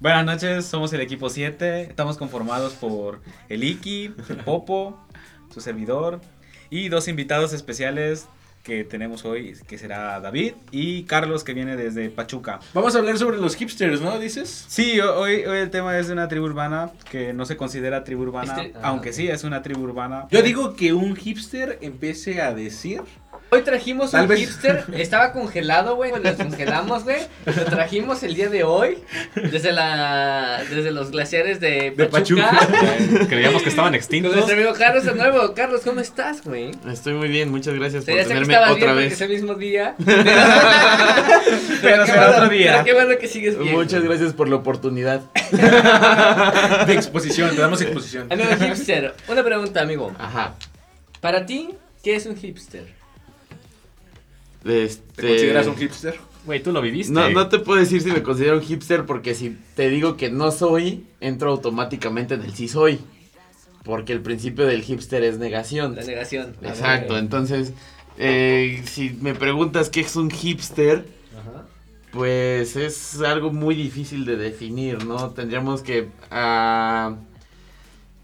[0.00, 1.82] Buenas noches, somos el equipo 7.
[1.82, 4.98] Estamos conformados por el Iki, el Popo,
[5.52, 6.20] su servidor
[6.70, 8.26] y dos invitados especiales
[8.62, 12.60] que tenemos hoy, que será David y Carlos, que viene desde Pachuca.
[12.72, 14.18] Vamos a hablar sobre los hipsters, ¿no?
[14.18, 14.64] ¿Dices?
[14.68, 18.22] Sí, hoy, hoy el tema es de una tribu urbana que no se considera tribu
[18.22, 20.28] urbana, Este- ah, aunque sí es una tribu urbana.
[20.30, 23.02] Yo digo que un hipster empiece a decir...
[23.50, 27.18] Hoy trajimos Tal un vez- hipster, estaba congelado, güey, lo descongelamos, güey.
[27.46, 28.98] Lo trajimos el día de hoy,
[29.36, 32.50] desde la, desde los glaciares de De Pachuca.
[32.50, 33.26] Pachuca.
[33.28, 34.32] Creíamos que estaban Con extintos.
[34.34, 35.54] nuestro amigo Carlos de nuevo.
[35.54, 36.72] Carlos, ¿cómo estás, güey?
[36.90, 39.12] Estoy muy bien, muchas gracias por tenerme otra bien vez.
[39.12, 39.94] es el mismo día.
[41.82, 42.72] Pero qué será bueno- otro día.
[42.72, 43.72] Pero qué bueno que sigues bien.
[43.76, 45.20] Muchas gracias por la oportunidad.
[46.86, 48.26] De exposición, te damos exposición.
[48.32, 50.12] Amigo hipster, una pregunta, amigo.
[50.18, 50.54] Ajá.
[51.20, 51.70] Para ti,
[52.02, 53.03] ¿qué es un hipster?
[54.64, 55.22] Este...
[55.22, 56.18] ¿Te consideras un hipster?
[56.46, 57.12] Güey, tú lo viviste.
[57.12, 60.30] No, no te puedo decir si me considero un hipster porque si te digo que
[60.30, 63.00] no soy, entro automáticamente en el sí soy.
[63.82, 65.94] Porque el principio del hipster es negación.
[65.96, 66.56] La negación.
[66.62, 67.72] Exacto, entonces,
[68.18, 71.06] eh, si me preguntas qué es un hipster,
[71.38, 71.66] Ajá.
[72.12, 75.30] pues es algo muy difícil de definir, ¿no?
[75.30, 76.08] Tendríamos que...
[76.30, 77.16] ah,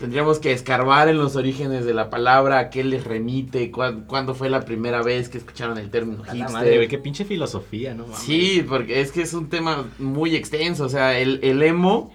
[0.01, 4.35] Tendríamos que escarbar en los orígenes de la palabra, a qué les remite, cuán- cuándo
[4.35, 6.53] fue la primera vez que escucharon el término la hipster.
[6.53, 8.05] madre, güey, qué pinche filosofía, ¿no?
[8.05, 8.19] mames.
[8.19, 10.85] Sí, porque es que es un tema muy extenso.
[10.85, 12.15] O sea, el, el emo,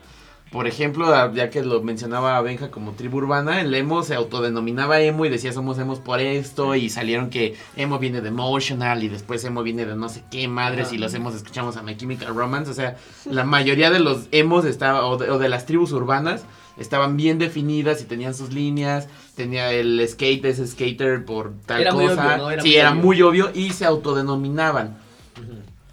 [0.52, 5.26] por ejemplo, ya que lo mencionaba Benja como tribu urbana, el emo se autodenominaba emo
[5.26, 6.74] y decía somos emos por esto.
[6.74, 10.48] Y salieron que emo viene de emotional y después emo viene de no sé qué
[10.48, 10.92] madres.
[10.92, 12.72] Y los emos escuchamos a My Chemical Romance.
[12.72, 12.98] O sea,
[13.30, 16.46] la mayoría de los emos estaba, o, de, o de las tribus urbanas
[16.78, 19.08] estaban bien definidas y tenían sus líneas.
[19.36, 22.26] Tenía el skate, ese skater por tal Era muy cosa.
[22.36, 22.52] obvio, ¿no?
[22.52, 23.02] Era sí, muy era obvio.
[23.02, 24.98] muy obvio y se autodenominaban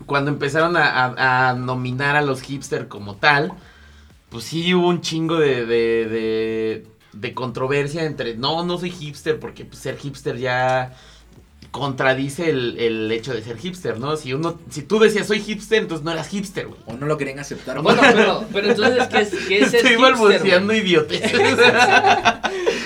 [0.07, 3.53] cuando empezaron a, a- a nominar a los hipster como tal,
[4.31, 9.39] pues sí hubo un chingo de, de, de, de controversia entre, no, no soy hipster,
[9.39, 10.95] porque pues, ser hipster ya
[11.73, 14.17] contradice el, el hecho de ser hipster, ¿no?
[14.17, 16.79] Si uno, si tú decías soy hipster, entonces no eras hipster, güey.
[16.87, 17.81] ¿O no lo querían aceptar?
[17.83, 21.21] Bueno, pero, pero entonces, ¿qué es, qué es Estoy hipster, balbuceando idiotes.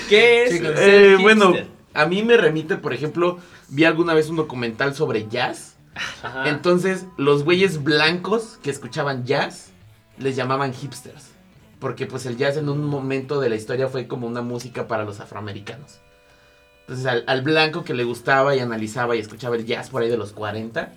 [0.09, 1.17] ¿Qué es ser Eh, hipster?
[1.19, 1.53] bueno,
[1.93, 5.75] a mí me remite, por ejemplo, vi alguna vez un documental sobre jazz.
[6.23, 6.47] Ajá.
[6.49, 9.71] Entonces, los güeyes blancos que escuchaban jazz
[10.17, 11.31] les llamaban hipsters.
[11.79, 15.03] Porque pues el jazz en un momento de la historia fue como una música para
[15.03, 15.99] los afroamericanos.
[16.87, 20.09] Entonces al, al blanco que le gustaba y analizaba y escuchaba el jazz por ahí
[20.09, 20.89] de los 40,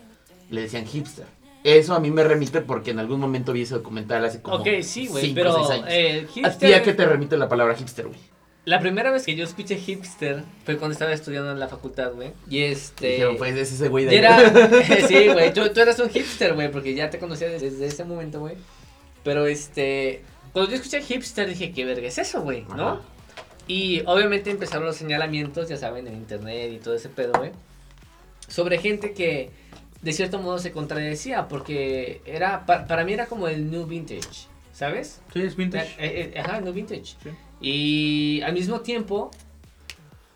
[0.51, 1.27] le decían hipster.
[1.65, 4.69] Eso a mí me remite porque en algún momento vi ese documental hace como Ok,
[4.83, 5.87] sí, güey, pero seis años.
[5.91, 8.19] eh, ¿A ti a qué te remite la palabra hipster, güey?
[8.67, 12.33] La primera vez que yo escuché hipster fue cuando estaba estudiando en la facultad, güey.
[12.49, 13.09] Y este...
[13.13, 14.39] Dijeron, pues es ese güey de era...
[15.09, 18.05] sí, güey, tú, tú eras un hipster, güey, porque ya te conocía desde, desde ese
[18.05, 18.55] momento, güey.
[19.25, 20.23] Pero este...
[20.53, 22.65] Cuando yo escuché hipster dije, ¿qué verga es eso, güey?
[22.77, 23.01] ¿No?
[23.71, 27.53] Y obviamente empezaron los señalamientos, ya saben, en internet y todo ese pedo, güey.
[28.49, 29.51] Sobre gente que
[30.03, 34.49] de cierto modo se contradecía, porque era, pa- para mí era como el new vintage,
[34.73, 35.21] ¿sabes?
[35.33, 35.91] Sí, es vintage.
[35.99, 37.15] Eh, eh, ajá, no vintage.
[37.23, 37.31] Sí.
[37.61, 39.31] Y al mismo tiempo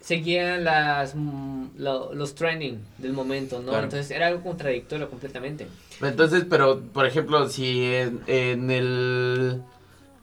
[0.01, 3.71] seguían las mm, lo- los trending del momento, ¿no?
[3.71, 3.84] Claro.
[3.84, 5.66] Entonces era algo contradictorio completamente.
[6.01, 9.62] Entonces, pero, por ejemplo, si en, en el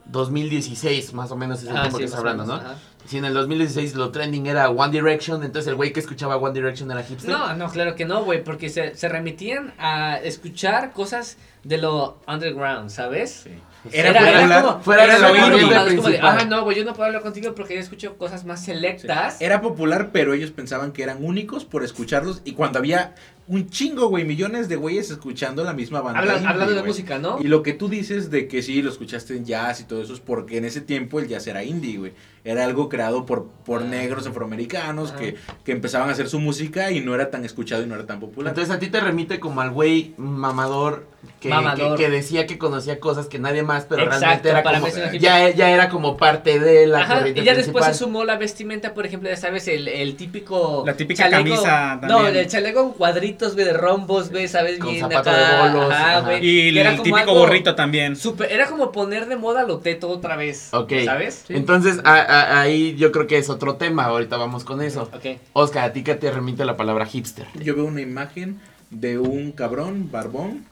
[0.06, 2.54] 2016, más o menos es el Ah, tiempo sí, que está hablando, ¿no?
[2.54, 2.78] ajá.
[3.06, 6.54] Si en el 2016 lo trending era One Direction, entonces el güey que escuchaba One
[6.54, 7.30] Direction era hipster.
[7.30, 12.18] No, no, claro que no, güey, porque se, se remitían a escuchar cosas de lo
[12.28, 13.46] underground, ¿sabes?
[13.90, 14.62] Era, Era- era popular.
[14.62, 16.38] como- fuera era de principal.
[16.40, 19.40] ah, no, güey, yo no puedo hablar contigo porque yo escucho cosas más selectas.
[19.40, 22.42] Era popular, pero ellos pensaban que eran únicos por escucharlos.
[22.44, 23.16] Y cuando había
[23.48, 26.20] un chingo, güey, millones de güeyes escuchando la misma banda.
[26.20, 27.38] Habla- indie, hablando de música, ¿no?
[27.40, 30.14] Y lo que tú dices de que sí, lo escuchaste en jazz y todo eso
[30.14, 32.12] es porque en ese tiempo el jazz era indie, güey.
[32.44, 33.86] Era algo creado por, por Ah.
[33.86, 35.18] negros afroamericanos Ah.
[35.18, 38.06] que, que empezaban a hacer su música y no era tan escuchado y no era
[38.06, 38.50] tan popular.
[38.52, 41.06] Entonces a ti te remite como al güey mamador
[41.40, 41.96] que, Mamador.
[41.96, 44.92] que, que decía que conocía cosas que nadie más, pero Exacto, realmente era para como,
[45.20, 48.36] ya, ya era como parte de la Ajá, corriente y ya después se sumó la
[48.38, 50.82] vestimenta, por ejemplo, ya sabes, el, el típico...
[50.84, 52.36] La típica camisa No, también.
[52.36, 52.92] el chaleco con
[53.32, 56.20] cuadritos, güey, de rombos, güey, sabes, Con bien zapato acá, de bolos, ajá, ajá.
[56.26, 58.16] güey, Y el como típico gorrito también.
[58.16, 60.92] súper- era como poner de moda lo teto otra vez, Ok.
[61.04, 61.44] ¿sabes?
[61.48, 65.08] Entonces a- a- ahí yo creo que es otro tema, ahorita vamos con eso.
[65.14, 65.38] Ok.
[65.52, 67.46] Oscar, ¿a ti qué te remite la palabra hipster?
[67.54, 70.66] Yo veo una imagen de un cabrón, barbón,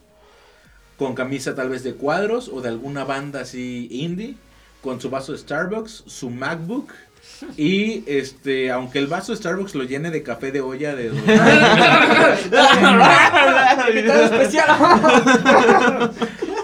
[0.99, 4.35] con camisa tal vez de cuadros o de alguna banda así indie,
[4.83, 6.93] con su vaso de Starbucks, su MacBook
[7.57, 11.11] Y este, aunque el vaso de Starbucks lo llene de café de olla de
[14.25, 14.67] especial.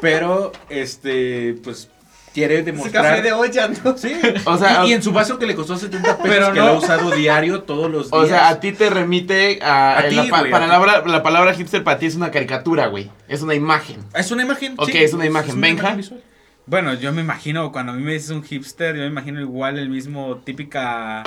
[0.01, 1.89] pero este, pues
[2.35, 3.97] quiere demostrar olla, ¿no?
[3.97, 4.13] Sí.
[4.45, 6.67] O sea, y, y en su vaso que le costó 70 pesos Pero que no.
[6.67, 8.23] lo ha usado diario todos los días.
[8.25, 10.61] O sea, a ti te remite a, A eh, ti, la, pa- güey, a ti.
[10.67, 13.11] palabra, la palabra hipster para ti es una caricatura, güey.
[13.29, 14.05] Es una imagen.
[14.15, 14.75] es una imagen.
[14.77, 15.59] Ok, sí, es una imagen.
[15.61, 15.95] Benja.
[15.95, 16.23] visual.
[16.67, 19.79] Bueno, yo me imagino, cuando a mí me dices un hipster, yo me imagino igual
[19.79, 21.23] el mismo típica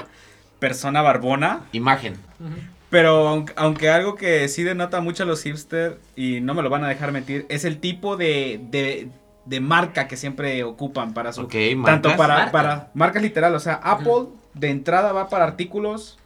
[0.59, 1.61] persona barbona.
[1.71, 2.15] Imagen.
[2.89, 6.69] Pero aunque, aunque algo que sí denota mucho a los hipster, y no me lo
[6.69, 9.07] van a dejar mentir, es el tipo de, de,
[9.45, 11.43] de marca que siempre ocupan para su...
[11.43, 12.51] Ok, tanto para, Marca.
[12.51, 14.25] para marcas literal, o sea, Apple
[14.55, 16.17] de entrada va para artículos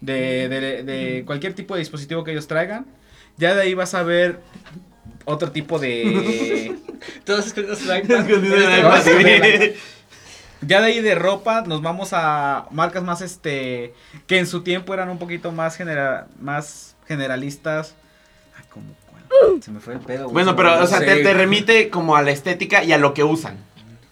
[0.00, 2.84] de, de, de cualquier tipo de dispositivo que ellos traigan.
[3.38, 4.40] Ya de ahí vas a ver
[5.28, 6.76] otro tipo de...
[7.24, 8.28] Todos escondiendo su iPad.
[8.28, 9.74] Escondido en Este, iPad, güey.
[10.60, 13.94] Ya de ahí de ropa nos vamos a marcas más este
[14.26, 17.94] que en su tiempo eran un poquito más genera más generalistas.
[18.56, 19.62] Ay, ¿cómo cuál?
[19.62, 20.24] Se me fue el pedo.
[20.24, 20.32] güey.
[20.32, 23.22] Bueno, pero, o sea, te, te remite como a la estética y a lo que
[23.22, 23.58] usan.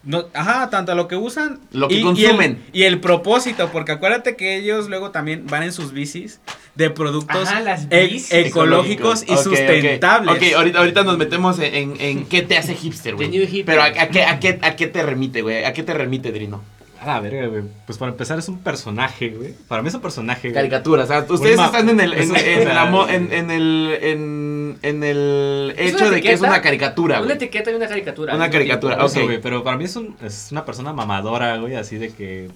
[0.05, 2.63] No, ajá, tanto a lo que usan Lo que y, consumen.
[2.73, 6.41] Y el, y el propósito, porque acuérdate que ellos luego también van en sus bicis
[6.77, 9.43] de productos Ajá, las e- ecológicos y Ok, ok.
[9.45, 10.35] sustentables.
[10.37, 13.63] Ok, ahorita, ahorita nos metemos en, en, en qué te hace hipster, güey.
[13.65, 15.65] Pero ¿a, a qué, a, qué, ¿a qué te remite, güey?
[15.65, 16.63] ¿A qué te remite, Drino?
[17.01, 17.63] A la verga, güey.
[17.85, 19.55] Pues para empezar es un personaje, güey.
[19.69, 20.55] Para mí es un personaje, güey.
[20.55, 25.75] Caricatura, o sea, ustedes están en el, en, en en, en el, en, en el
[25.77, 27.37] hecho una de que es una caricatura, Una güey.
[27.37, 28.35] etiqueta y una caricatura.
[28.35, 29.13] Una caricatura, tiempo.
[29.13, 29.25] Eso, ok.
[29.27, 32.49] güey, pero para mí es, un, es una persona mamadora, güey, así de que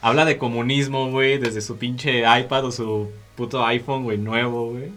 [0.00, 4.92] habla de comunismo, güey, desde su pinche iPad o su puto iPhone, güey, nuevo, güey.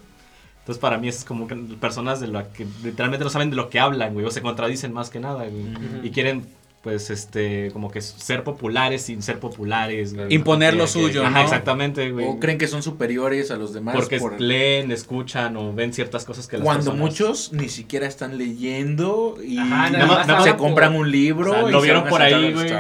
[0.60, 3.70] Entonces para mí es como que personas de lo que literalmente no saben de lo
[3.70, 5.66] que hablan, güey, o se contradicen más que nada, güey.
[6.04, 6.46] Y quieren,
[6.82, 10.34] pues, este, como que ser populares sin ser populares, güey.
[10.34, 11.44] Imponer lo Que- suyo, Ajá, ¿no?
[11.44, 12.26] exactamente, güey.
[12.28, 13.96] O creen que son superiores a los demás.
[13.96, 18.08] Porque por- leen, escuchan o ven ciertas cosas que las Cuando personas- muchos ni siquiera
[18.08, 21.70] están leyendo y Ajá, nada más- nada más se por- compran un libro O sea,
[21.70, 22.72] y lo vieron a por ahí, güey.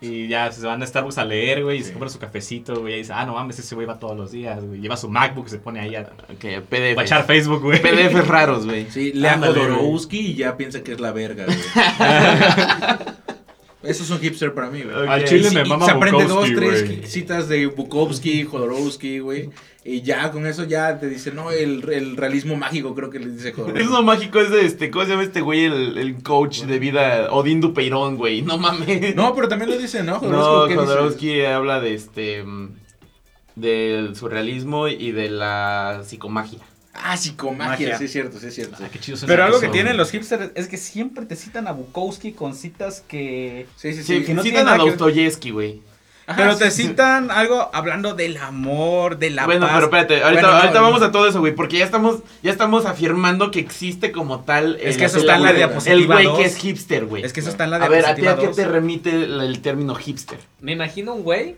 [0.00, 1.86] Y ya se van a Starbucks a leer, güey, y Sí.
[1.86, 4.32] se compra su cafecito, güey, y dice, ah, no mames, ese güey va todos los
[4.32, 4.80] días, güey.
[4.80, 7.02] Lleva su MacBook y se pone ahí a, Ok, a PDF.
[7.02, 7.80] echar Facebook, güey.
[7.80, 8.86] PDFs raros, güey.
[8.90, 11.58] Sí, lea Jodorowsky y ya piensa que es la verga, güey.
[13.82, 15.08] Eso es un hipster para mí, güey.
[15.08, 18.42] Al chile Y me si- y mama se aprende Bukowski, dos, tres citas de Bukowski,
[18.44, 19.50] Jodorowsky, güey.
[19.84, 23.30] Y ya con eso ya te dice, no, el, el realismo mágico creo que le
[23.30, 23.80] dice Jodorowsky.
[23.82, 25.64] Es lo mágico es de este, ¿cómo se llama este güey?
[25.66, 28.42] El, el coach de vida, Odín Dupeirón, güey.
[28.42, 29.14] No mames.
[29.14, 30.20] No, pero también lo dice, ¿no?
[30.20, 30.84] No, ¿qué dice?
[30.84, 32.70] Jodorowsky habla de este mm,
[33.54, 36.58] del surrealismo y de la psicomagia.
[37.02, 37.98] Ah, psicomagia, Magia.
[37.98, 38.76] sí es cierto, sí es cierto.
[38.80, 41.66] Ah, qué chido suena Pero algo que tienen los hipsters es que siempre te citan
[41.68, 43.66] a Bukowski con citas que...
[43.76, 44.24] Sí, sí, Sí, sí.
[44.24, 45.80] que no citan a Dostoyevsky, güey.
[46.26, 46.82] Ajá, pero sí, te sí.
[46.88, 49.70] citan algo hablando del amor, de la Bueno, paz.
[49.76, 50.82] pero espérate, ahorita, Bueno, no, ahorita no.
[50.84, 54.76] vamos a todo eso, güey, porque ya estamos, ya estamos afirmando que existe como tal.
[54.76, 57.24] Es el- que eso el- está en la diapositiva El güey que es hipster, güey.
[57.24, 59.08] Es que eso está en la A ver, ¿a ti diapositiva a qué te remite
[59.10, 60.38] el, el término hipster?
[60.60, 61.56] Me imagino un güey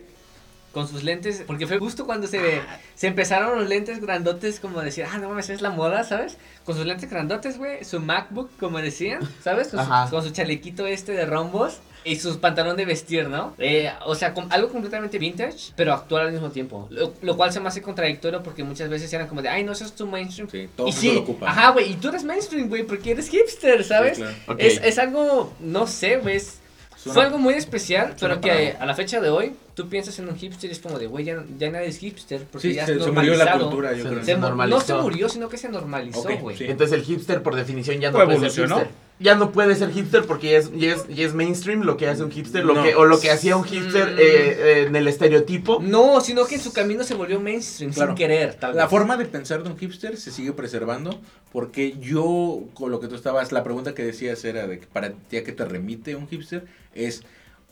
[0.71, 2.61] con sus lentes, porque fue justo cuando se,
[2.95, 6.37] se empezaron los lentes grandotes, como decir, ah, no mames, es la moda, ¿sabes?
[6.65, 9.69] Con sus lentes grandotes, güey, su MacBook, como decían, ¿sabes?
[9.69, 13.53] Con su, con su chalequito este de rombos y sus pantalones de vestir, ¿no?
[13.59, 16.87] Eh, o sea, algo completamente vintage, pero actual al mismo tiempo.
[16.89, 19.73] Lo, lo cual se me hace contradictorio porque muchas veces eran como de, ay, no,
[19.73, 20.49] eso es tu mainstream.
[20.49, 21.49] Sí, todo y sí, lo ocupa.
[21.49, 24.17] ajá, güey, y tú eres mainstream, güey, porque eres hipster, ¿sabes?
[24.17, 24.59] Sí, claro.
[24.59, 26.41] Es, es algo, no sé, güey.
[27.03, 30.35] Fue algo muy especial, pero que a la fecha de hoy, tú piensas en un
[30.35, 32.95] hipster y es como de, güey, ya, ya nadie es hipster, porque Sí, ya se,
[32.97, 34.23] es se murió la cultura, yo Se- creo.
[34.25, 34.81] Se mu- no normalizó.
[34.81, 36.57] se murió, sino que se normalizó, güey.
[36.57, 36.65] sí.
[36.65, 38.87] Entonces el hipster por definición ya no puede ser hipster.
[39.19, 42.07] Ya no puede ser hipster porque ya es, ya es, ya es mainstream lo que
[42.07, 42.83] hace un hipster, lo No.
[42.83, 44.17] que, o lo que hacía un hipster Mm.
[44.17, 45.79] eh, eh, en el estereotipo.
[45.79, 48.11] No, sino que en su camino se volvió mainstream Claro.
[48.11, 48.89] sin querer, tal La vez.
[48.89, 51.19] forma de pensar de un hipster se sigue preservando
[51.51, 55.11] porque yo, con lo que tú estabas, la pregunta que decías era de que para
[55.11, 57.21] ti a qué te remite un hipster, es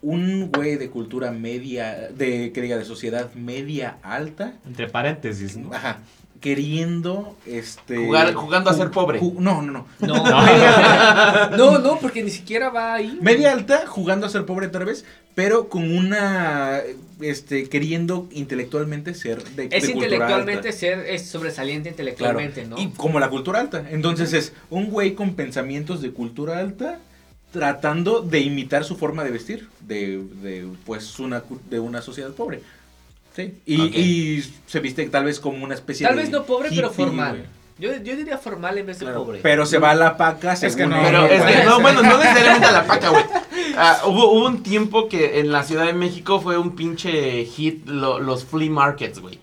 [0.02, 5.74] un güey de cultura media, de que diga de sociedad media alta, Entre paréntesis, ¿no?
[5.74, 6.00] ajá,
[6.40, 9.20] queriendo este Jugar- jugando a ser pobre.
[9.22, 9.86] no, no, no.
[10.00, 10.24] No.
[11.58, 13.18] No, no, porque ni siquiera va ahí.
[13.22, 15.04] media alta, jugando a ser pobre tal vez,
[15.36, 16.80] pero con una
[17.22, 20.72] este queriendo intelectualmente ser de, Es de cultura intelectualmente alta.
[20.80, 22.02] ser es sobresaliente Claro.
[22.12, 22.78] intelectualmente, ¿no?
[22.80, 23.84] Y como la cultura alta.
[23.90, 27.00] Entonces es un güey con pensamientos de cultura alta
[27.52, 32.62] tratando de imitar su forma de vestir de, de pues una de una sociedad pobre.
[33.36, 33.54] Sí.
[33.66, 37.46] Y, se viste tal vez como una especie Tal de vez no pobre, pero formal.
[37.78, 39.40] Yo, yo diría formal en vez de Claro, pobre.
[39.42, 42.18] Pero se va a la paca, Es que no, Pero es que, no, bueno, no
[42.18, 43.24] necesariamente a la paca, güey.
[43.78, 47.88] ah, hubo, hubo un tiempo que en la Ciudad de México fue un pinche hit
[47.88, 49.40] lo- los flea markets, güey.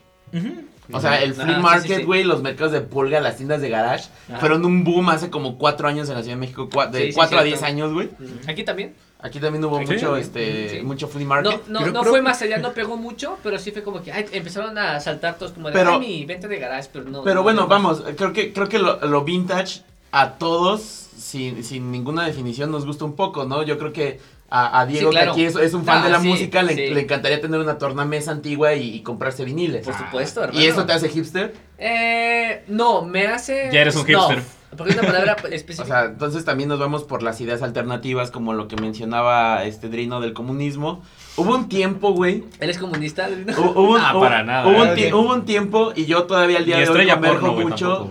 [0.93, 2.03] O sea, el flea market, sí, sí.
[2.05, 5.89] güey, los mercados de pulga, las tiendas de garage, fueron un boom hace como cuatro
[5.89, 8.11] años en la Ciudad de México, cua- de Sí, sí, cuatro a diez años, güey.
[8.47, 8.95] Aquí también.
[9.19, 9.87] Aquí también hubo Sí.
[9.87, 10.81] mucho, este, Sí.
[10.83, 11.67] mucho flea market.
[11.69, 14.13] no, Creo- no creo fue más allá, no pegó mucho, pero sí fue como que
[14.13, 17.23] ay, empezaron a saltar todos como de Pero- ay, mi venta de garage, pero no.
[17.23, 17.67] Pero no, bueno, no.
[17.69, 19.81] vamos, creo que, creo que lo, lo vintage
[20.13, 20.81] a todos,
[21.17, 23.63] sin, sin ninguna definición, nos gusta un poco, ¿no?
[23.63, 25.35] Yo creo que a, a Diego, Sí, claro.
[25.35, 26.95] que aquí es, es un fan Ah, de la sí, música, le, sí.
[26.95, 29.85] le encantaría tener una tornamesa antigua y, y comprarse viniles.
[29.85, 30.61] Por supuesto, hermano.
[30.61, 31.55] ¿Y eso te hace hipster?
[31.79, 33.69] Eh, no, me hace.
[33.73, 34.45] Ya eres un no, hipster.
[34.77, 35.85] porque es una palabra O específica.
[35.87, 40.21] sea, entonces también nos vamos por las ideas alternativas, como lo que mencionaba este Drino
[40.21, 41.03] del comunismo.
[41.37, 42.45] Hubo un tiempo, güey.
[42.61, 43.29] ¿Eres comunista?
[43.29, 44.67] hu- Hubo, un- Ah, para nada.
[44.69, 48.11] Hubo un, hubo tiempo, y yo todavía al día de hoy converjo porno, mucho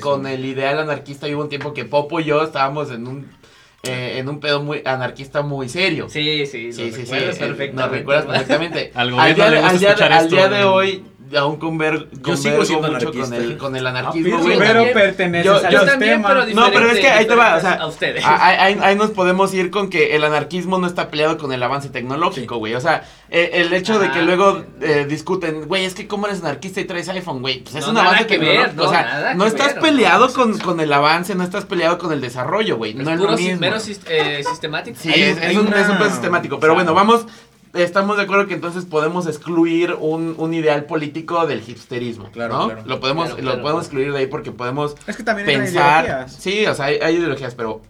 [0.00, 1.28] con el ideal anarquista.
[1.28, 3.30] Y hubo un tiempo que Popo y yo estábamos en un,
[3.86, 6.08] eh, en un pedo muy anarquista muy serio.
[6.08, 7.12] Sí, sí, Sí, lo sí, sí.
[7.12, 8.92] recuerdas eh, perfectamente, Nos recuerdas perfectamente.
[8.94, 11.04] Al al gobierno día, le de- gusta al día al esto, día de hoy,
[11.36, 14.58] aún conver, Yo sigo siendo mucho con el, con el Ah, anarquismo, pero, güey.
[14.58, 16.28] también- perteneces yo- Yo también, sistema.
[16.28, 18.22] pero No, pero es que ahí te va, o sea, a ustedes.
[18.24, 21.52] Ah, Ahí, ahí- ahí nos podemos ir con que el anarquismo no está peleado con
[21.52, 22.74] el avance tecnológico, güey.
[22.74, 24.22] O sea, eh, el hecho de que Ah.
[24.22, 27.60] luego eh, discuten, güey, es que cómo eres anarquista y traes iPhone, güey.
[27.62, 30.32] Pues es No, un avance que ver, no, o sea, no estás ver, peleado no,
[30.32, 32.90] con, con el avance, no estás peleado con el desarrollo, güey.
[32.92, 33.60] Es No es puro lo si- mismo.
[33.60, 34.96] mero eh, sistemático.
[35.00, 36.60] Sí, es, un- es hay un, una- es un pedo sistemático.
[36.60, 37.26] Pero bueno, vamos.
[37.74, 42.30] Estamos de acuerdo que entonces podemos excluir un, un ideal político del hipsterismo.
[42.30, 42.64] Claro, ¿no?
[42.66, 42.82] claro.
[42.86, 43.80] Lo podemos, Claro, lo claro, podemos claro.
[43.80, 46.04] excluir de ahí porque podemos Es que también hay pensar.
[46.04, 46.36] ideologías.
[46.36, 47.82] Sí, o sea, hay, hay ideologías, pero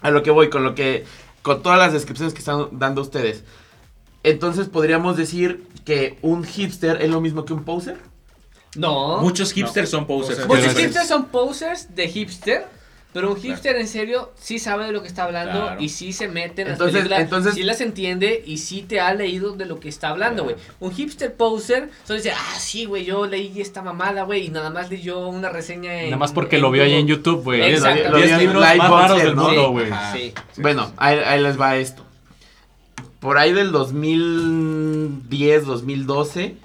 [0.00, 1.04] a lo que voy, con lo que.
[1.42, 3.44] Con todas las descripciones que están dando ustedes.
[4.22, 7.96] Entonces podríamos decir que un hipster es lo mismo que un poser.
[8.76, 9.18] No.
[9.18, 10.46] Muchos hipsters son posers.
[10.46, 12.66] Muchos hipsters son posers de hipster.
[13.20, 15.80] Pero un hipster en serio sí sabe de lo que está hablando Claro.
[15.80, 19.00] y sí se mete en las Entonces- películas, entonces- sí las entiende y sí te
[19.00, 20.56] ha leído de lo que está hablando, güey.
[20.80, 24.70] Un hipster poser solo dice, ah, sí, güey, yo leí esta mamada, güey, y nada
[24.70, 26.06] más leyó una reseña en...
[26.10, 27.58] Nada más porque lo vio ahí en YouTube, güey.
[27.72, 29.44] Los 10 Lo vio en libros más raros del ¿no?
[29.44, 29.86] mundo, güey.
[30.12, 30.32] Sí.
[30.56, 32.04] Bueno, ahí, ahí les va esto.
[33.20, 36.56] Por ahí del 2010, 2012,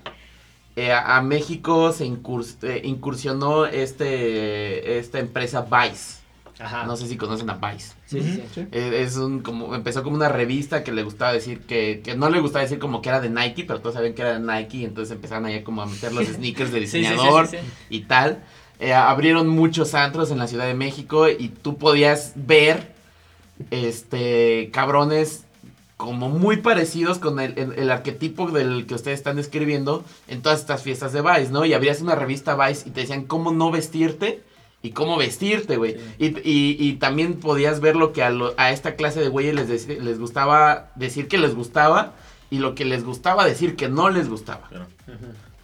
[0.75, 6.22] eh, a a México se incurs- eh, incursionó este, esta empresa Vice.
[6.63, 6.85] Ajá.
[6.85, 7.93] No sé si conocen a Vice.
[8.05, 8.67] Sí, sí, sí.
[8.71, 12.29] Eh, Es un como empezó como una revista que le gustaba decir que, que no
[12.29, 14.77] le gustaba decir como que era de Nike, pero todos sabían que era de Nike,
[14.77, 17.57] y entonces empezaron ahí como a meter los sneakers de Sí, sí, sí, diseñador sí,
[17.57, 17.63] sí.
[17.89, 18.43] y tal.
[18.79, 22.91] Eh, abrieron muchos antros en la Ciudad de México y tú podías ver
[23.71, 25.45] este cabrones
[25.97, 30.59] como muy parecidos con el, el- el arquetipo del que ustedes están describiendo en todas
[30.59, 31.63] estas fiestas de Vice, ¿no?
[31.65, 34.41] Y abrías una revista Vice y te decían cómo no vestirte
[34.83, 35.97] y cómo vestirte, güey.
[36.19, 39.55] Y, y- y también podías ver lo que a, lo- a esta clase de güeyes
[39.55, 42.13] les, les gustaba decir que les gustaba
[42.51, 44.67] y lo que les gustaba decir que no les gustaba.
[44.69, 44.85] Claro.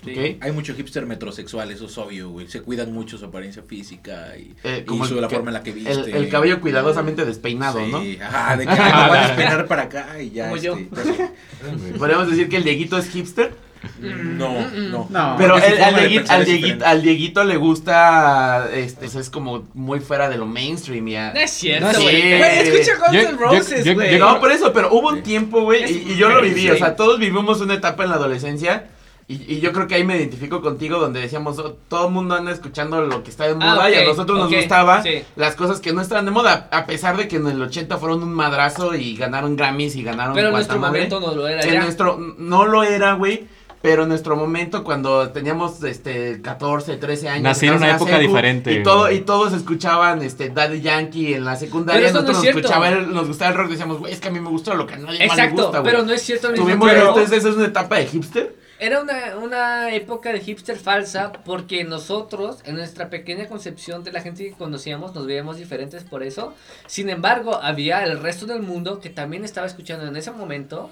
[0.02, 0.38] Sí.
[0.40, 2.48] Hay mucho hipster metrosexual, eso es obvio, güey.
[2.48, 5.50] Se cuidan mucho su apariencia física y, Eh, y como su- el la que- forma
[5.50, 5.92] en la que viste.
[5.92, 8.02] El, el cabello cuidadosamente despeinado, ¿no?
[8.02, 10.46] Sí, Ajá, de que me voy a despeinar para acá y ya.
[10.50, 10.78] Como yo.
[10.78, 11.34] este, ya-
[11.98, 13.54] Podríamos decir que el Dieguito es hipster.
[14.00, 15.08] No, no.
[15.10, 15.36] No.
[15.38, 16.86] Pero el- al, Dieguito, pensar al, es Dieguito, diferente.
[16.86, 21.08] al Dieguito le gusta, este, es como muy fuera de lo mainstream.
[21.08, 21.34] Ya.
[21.34, 22.22] No es cierto, No, güey.
[22.22, 22.38] sí.
[22.38, 24.20] Güey, escucha Guns N' Roses, güey.
[24.20, 26.96] No, por eso, pero hubo un tiempo, güey, y, y yo lo viví, o sea,
[26.96, 28.88] todos vivimos una etapa en la adolescencia.
[29.32, 32.34] Y, y yo creo que ahí me identifico contigo, donde decíamos, oh, todo el mundo
[32.34, 35.22] anda escuchando lo que está de Ah, moda y a nosotros nos gustaba sí.
[35.36, 38.24] las cosas que no estaban de moda, a pesar de que en el 80 fueron
[38.24, 41.74] un madrazo y ganaron Grammys y ganaron Pero en nuestro momento no lo era En
[41.74, 41.82] ya.
[41.84, 43.46] nuestro, no lo era, güey.
[43.82, 47.44] Pero en nuestro momento, cuando teníamos este 14, 13 años.
[47.44, 51.46] Nací en una época secu, diferente, Y, todo, y todos escuchaban este Daddy Yankee en
[51.46, 52.00] la secundaria.
[52.02, 53.70] Pero eso no nosotros es nos, escuchaba el- nos gustaba el rock.
[53.70, 55.62] Decíamos, güey, es que a mí me gusta lo que a nadie más le Exacto,
[55.64, 55.92] gusta, güey.
[55.94, 57.08] pero no es cierto Tuvimos, tiempo.
[57.10, 58.56] entonces, ¿esa es una etapa de hipster?
[58.82, 64.22] Era una, una época de hipster falsa porque nosotros, en nuestra pequeña concepción de la
[64.22, 66.54] gente que conocíamos, nos veíamos diferentes por eso.
[66.88, 70.90] Sin embargo, había el resto del mundo que también estaba escuchando en ese momento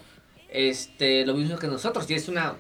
[0.50, 2.10] este lo mismo que nosotros.
[2.10, 2.56] Y es una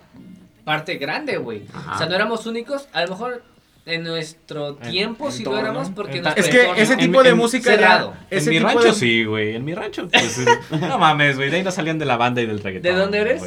[0.63, 1.63] parte grande, güey.
[1.94, 2.88] O sea, no éramos únicos.
[2.94, 3.44] A lo mejor
[3.88, 5.70] en nuestro tiempo sí lo entorno.
[5.72, 8.13] éramos porque En- nuestro Es que ese En- tipo de en- música cerrado.
[8.29, 8.39] era.
[8.41, 9.56] En mi tipo rancho de- sí, güey.
[9.56, 10.39] En mi rancho, pues.
[10.79, 11.50] no mames, güey.
[11.50, 12.91] De ahí no salían de la banda y del reggaetón.
[12.94, 13.41] ¿De dónde eres?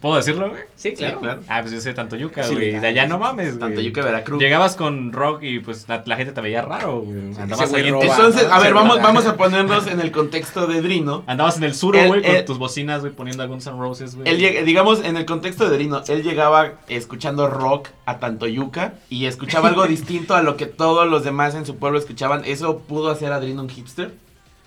[0.00, 0.62] ¿Puedo decirlo, güey?
[0.76, 1.20] Sí, claro.
[1.48, 2.78] Ah, pues yo soy de Tantoyuca, Sí, güey.
[2.78, 3.58] de allá no mames, güey.
[3.58, 4.40] Tanto yo que Veracruz.
[4.40, 7.18] Llegabas con rock y pues la, la gente te veía raro, güey.
[7.36, 8.54] Andabas güey ahí Entonces, ¿no?
[8.54, 11.24] a ver, vamos, vamos a ponernos en el contexto de Drino.
[11.26, 14.28] Andabas en el sur, güey, con tus bocinas, güey, poniendo algún Sun Roses, güey.
[14.28, 19.26] Él llega- digamos, en el contexto de Drino, él llegaba escuchando rock a Tantoyuca y
[19.26, 22.42] escuchaba algo distinto a lo que todos los demás en su pueblo escuchaban.
[22.44, 24.12] ¿Eso pudo hacer a Drino un hipster?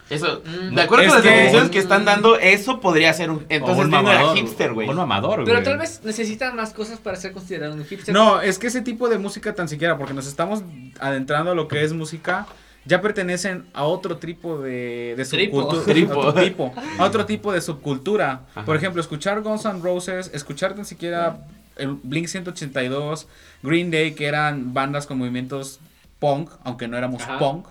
[0.09, 0.75] Eso, Mm.
[0.75, 3.45] de acuerdo Es con las definiciones que están dando, eso podría ser un.
[3.47, 4.89] Entonces un no era hipster, güey.
[4.89, 5.63] Un mamador, Pero güey.
[5.63, 8.13] tal vez necesitan más cosas para ser considerado un hipster.
[8.13, 10.63] No, es que ese tipo de música tan siquiera, porque nos estamos
[10.99, 12.45] adentrando a lo que es música,
[12.83, 15.83] ya pertenecen a otro tipo de, subcultura.
[15.85, 16.13] Tripo.
[16.21, 18.41] A otro tipo, a otro tipo de subcultura.
[18.53, 18.65] Ajá.
[18.65, 21.37] Por ejemplo, escuchar Guns N' Roses, escuchar tan siquiera
[21.81, 23.27] el Blink 182,
[23.63, 25.79] Green Day, que eran bandas con movimientos
[26.19, 27.39] punk, aunque no éramos Ajá.
[27.39, 27.67] punk.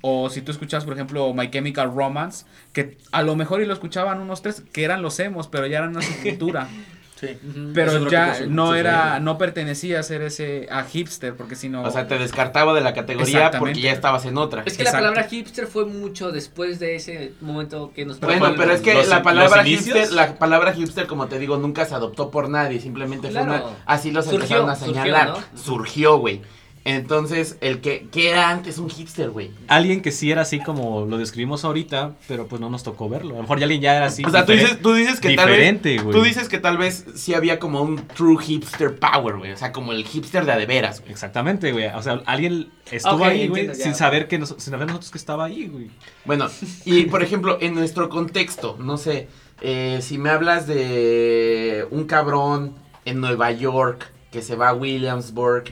[0.00, 3.74] O si tú escuchas, por ejemplo, My Chemical Romance, que a lo mejor y lo
[3.74, 6.68] escuchaban unos tres, que eran los emos, pero ya eran una subcultura.
[7.18, 7.36] Sí.
[7.74, 11.82] Pero ya no era, no pertenecía a ser ese, a hipster, porque si no...
[11.82, 14.62] O sea, te descartaba de la categoría porque ya estabas en otra.
[14.64, 18.72] Es que la palabra hipster fue mucho después de ese momento que nos Bueno, pero
[18.72, 22.30] es que los- la palabra hipster, la palabra hipster, como te digo, nunca se adoptó
[22.30, 25.28] por nadie, simplemente fue una, así los Surgió, empezaron a surgió, señalar.
[25.28, 25.58] ¿no?
[25.58, 26.42] Surgió, güey.
[26.88, 29.50] Entonces, el que, que era antes un hipster, güey.
[29.68, 33.34] Alguien que sí era así como lo describimos ahorita, pero pues no nos tocó verlo.
[33.34, 34.24] A lo mejor ya alguien ya era así.
[34.24, 36.16] o sea, tú dices, tú dices que tal vez diferente, güey.
[36.16, 39.70] tú dices que tal vez sí había como un true hipster power, güey, o sea,
[39.70, 41.12] como el hipster de a de veras, güey.
[41.12, 41.88] Exactamente, güey.
[41.88, 45.18] O sea, alguien estuvo ahí, güey, entiendo, sin saber que nos- sin saber nosotros que
[45.18, 45.90] estaba ahí, güey.
[46.24, 46.48] Bueno,
[46.86, 49.28] y por ejemplo, en nuestro contexto, no sé,
[49.60, 55.64] eh, si me hablas de un cabrón en Nueva York que se va a Williamsburg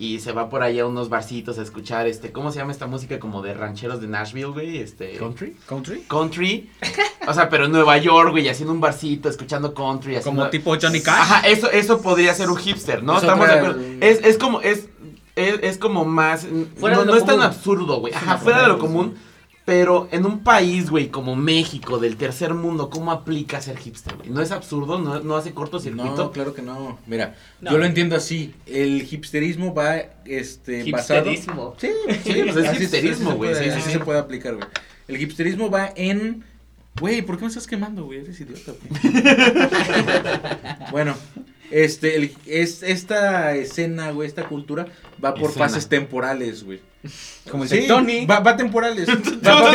[0.00, 2.86] y se va por allá a unos barcitos a escuchar, este, ¿cómo se llama esta
[2.86, 4.78] música como de rancheros de Nashville, güey?
[4.78, 5.54] Este, ¿Country?
[5.66, 6.04] ¿Country?
[6.08, 6.70] country.
[7.28, 10.40] O sea, pero en Nueva York, güey, haciendo un barcito, escuchando country, haciendo...
[10.40, 11.20] Como tipo Johnny Cash.
[11.20, 13.18] Ajá, eso, eso podría ser un hipster, ¿no?
[13.18, 13.82] Es Estamos de acuerdo.
[14.00, 14.88] Es, es como, es,
[15.36, 16.46] es, es como más.
[16.76, 18.14] Fuera no de lo no es tan absurdo, güey.
[18.14, 19.18] Ajá, fuera de lo común.
[19.70, 24.28] Pero en un país, güey, como México, del tercer mundo, ¿cómo aplica ser hipster, güey?
[24.28, 24.98] ¿No es absurdo?
[24.98, 26.16] ¿No, no hace cortocircuito?
[26.16, 26.98] No, claro que no.
[27.06, 27.70] Mira, No.
[27.70, 28.52] yo lo entiendo así.
[28.66, 31.30] El hipsterismo va este, basado...
[31.30, 31.74] Hipsterismo.
[31.78, 31.88] Sí,
[32.24, 33.92] Sí, pues es hipsterismo, güey, puede- sí, sí, sí.
[33.92, 34.66] se puede aplicar, güey.
[35.06, 36.42] El hipsterismo va en...
[37.00, 38.22] Güey, ¿por qué me estás quemando, güey?
[38.22, 39.12] Eres idiota, güey.
[40.90, 41.14] bueno,
[41.70, 44.86] este, el- es, esta escena, güey, esta cultura
[45.24, 45.66] va por Escena.
[45.68, 46.80] fases temporales, güey.
[47.50, 48.30] Como el Sí, Tectonic.
[48.30, 49.08] Va, va temporales.
[49.44, 49.74] Va-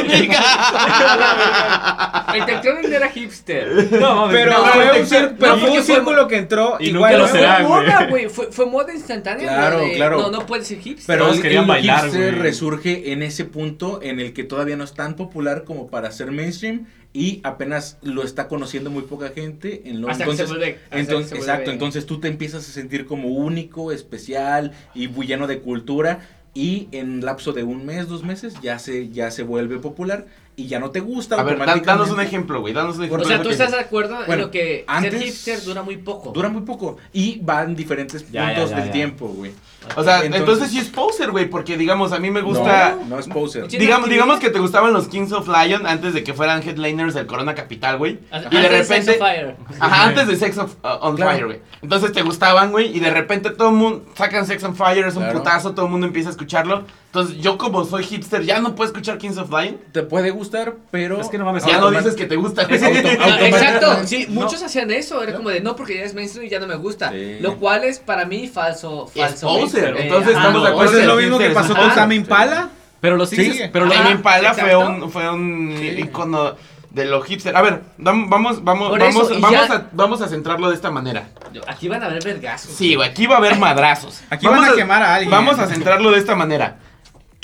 [2.36, 3.92] El Tectonic era hipster.
[3.94, 4.28] No.
[4.32, 7.14] Pero No, fue un, cir- no, pero fue un fue- círculo que entró y igual.
[7.14, 7.32] nunca lo ¿no?
[7.34, 7.56] será.
[7.58, 8.30] Fue moda, güey.
[8.36, 9.48] Fue, fue moda instantánea.
[9.48, 10.22] Claro, de, claro.
[10.22, 11.06] No, no puede ser hipster.
[11.08, 14.76] Pero Todos el, querían el bailar, hipster resurge en ese punto en el que todavía
[14.76, 19.30] no es tan popular como para ser mainstream y apenas lo está conociendo muy poca
[19.34, 19.84] gente.
[19.86, 22.20] En lo, Hasta que entonces, se vuelve- hasta que entonces, se vuelve- exacto, entonces tú
[22.20, 26.20] te empiezas a sentir como único, especial y muy lleno de cultura
[26.54, 30.68] y en lapso de un mes, dos meses ya se ya se vuelve popular y
[30.68, 31.36] ya no te gusta.
[31.38, 32.74] A ver, danos un ejemplo, güey.
[32.74, 33.26] Danos un ejemplo.
[33.26, 36.32] O sea, tú estás de acuerdo en lo que antes- ser hipster dura muy poco.
[36.32, 38.92] Dura muy poco y van diferentes Ya, ya, puntos ya, del ya.
[38.94, 39.52] tiempo, güey.
[39.96, 42.96] O sea, Entonces- entonces, sí es poser, güey, porque digamos, a mí me gusta...
[43.02, 43.68] No, no es poser.
[43.68, 47.14] Digamos, ¿Tiene digamos que te gustaban los Kings of Lion antes de que fueran headliners
[47.14, 48.20] del Corona Capital, güey.
[48.32, 49.14] Antes Y de Sex repente...
[49.20, 49.56] Fire.
[49.80, 51.32] Ajá, antes de Sex of, uh, on Claro.
[51.32, 51.60] Fire, güey.
[51.82, 55.16] Entonces te gustaban, güey, y de repente todo el mundo sacan Sex on Fire, es
[55.16, 55.40] un Claro.
[55.40, 56.84] putazo, todo el mundo empieza a escucharlo.
[57.16, 59.78] Entonces yo como soy hipster ya no puedo escuchar Kings of Lion.
[59.94, 62.78] Te puede gustar, pero Es que no mames, Ya no dices que te gusta, güey.
[62.84, 64.42] Exacto, sí, No.
[64.42, 66.76] muchos hacían eso, era como de no porque ya es mainstream y ya no me
[66.76, 67.38] gusta, Sí.
[67.40, 69.48] lo cual es para mí falso, Es falso.
[69.48, 71.96] poser, Eh, entonces ajá, estamos de acuerdo Pues es lo mismo que pasó con poser.
[71.96, 72.70] Tame Impala.
[73.00, 73.36] Pero los Sí.
[73.38, 75.06] sigues, pero Tame Ajá, Impala fue exacto.
[75.06, 75.86] un, fue un Sí.
[76.02, 76.56] icono
[76.90, 77.56] de lo hipster.
[77.56, 80.70] A ver, dam- vamos, vamos, Por vamos, eso, y vamos, ya- a, vamos a centrarlo
[80.70, 81.28] de esta manera.
[81.68, 82.72] Aquí van a haber vergazos.
[82.72, 84.22] Sí, güey, aquí va a haber madrazos.
[84.30, 85.32] Aquí van Vamos a quemar a alguien.
[85.32, 86.78] Vamos a centrarlo de esta manera.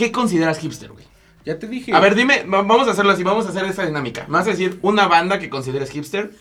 [0.01, 1.05] ¿Qué consideras hipster, güey?
[1.45, 1.93] Ya te dije.
[1.93, 4.25] A ver, dime, va- vamos a hacerlo así, vamos a hacer esta dinámica.
[4.27, 6.31] Me vas a decir una banda que consideres hipster,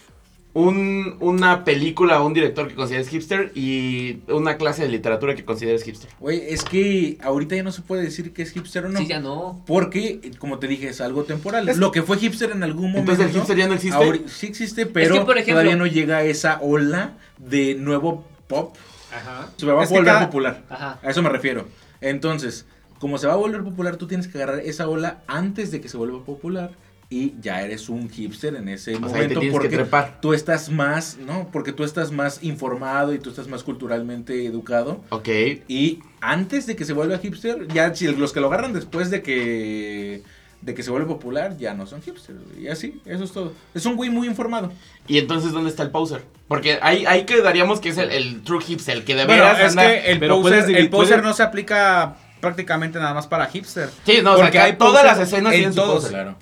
[0.55, 5.45] un, una película o un director que consideres hipster y una clase de literatura que
[5.45, 6.11] consideres hipster.
[6.19, 8.99] Güey, es que ahorita ya no se puede decir que es hipster o no.
[8.99, 9.63] Sí, ya no.
[9.67, 11.69] Porque, como te dije, es algo temporal.
[11.69, 13.13] Es- Lo que fue hipster en algún momento.
[13.13, 14.23] Entonces el hipster ya no existe.
[14.29, 18.75] sí existe, pero por ejemplo- todavía no llega a esa ola de nuevo pop.
[19.15, 19.51] Ajá.
[19.57, 20.65] Se va a volver cada- popular.
[20.71, 20.99] Ajá.
[21.03, 21.69] A eso me refiero.
[22.01, 22.65] Entonces,
[23.01, 25.89] como se va a volver popular, tú tienes que agarrar esa ola antes de que
[25.89, 26.71] se vuelva popular.
[27.13, 29.53] Y ya eres un hipster en ese O sea, ahí te momento.
[29.53, 30.21] porque trepar.
[30.23, 31.49] tú estás más, ¿no?
[31.51, 35.03] Porque tú estás más informado y tú estás más culturalmente educado.
[35.09, 35.29] Ok.
[35.67, 39.23] Y antes de que se vuelva hipster, ya si los que lo agarran después de
[39.23, 40.23] que
[40.61, 42.39] de que se vuelve popular, ya no son hipsters.
[42.61, 43.55] Y así, eso es todo.
[43.75, 44.71] Es un güey muy informado.
[45.09, 46.23] Y entonces, ¿dónde está el poser?
[46.47, 49.59] Porque ahí, ahí quedaríamos que es el, el true hipster, el que de Bueno, veras
[49.61, 53.15] es anda- que el pero poser, puedes el poser puedes- no se aplica prácticamente nada
[53.15, 53.91] más para hipster.
[54.05, 55.97] Sí, no, o sea, porque que hay todas las escenas en todos.
[55.97, 56.11] poser.
[56.11, 56.37] Claro.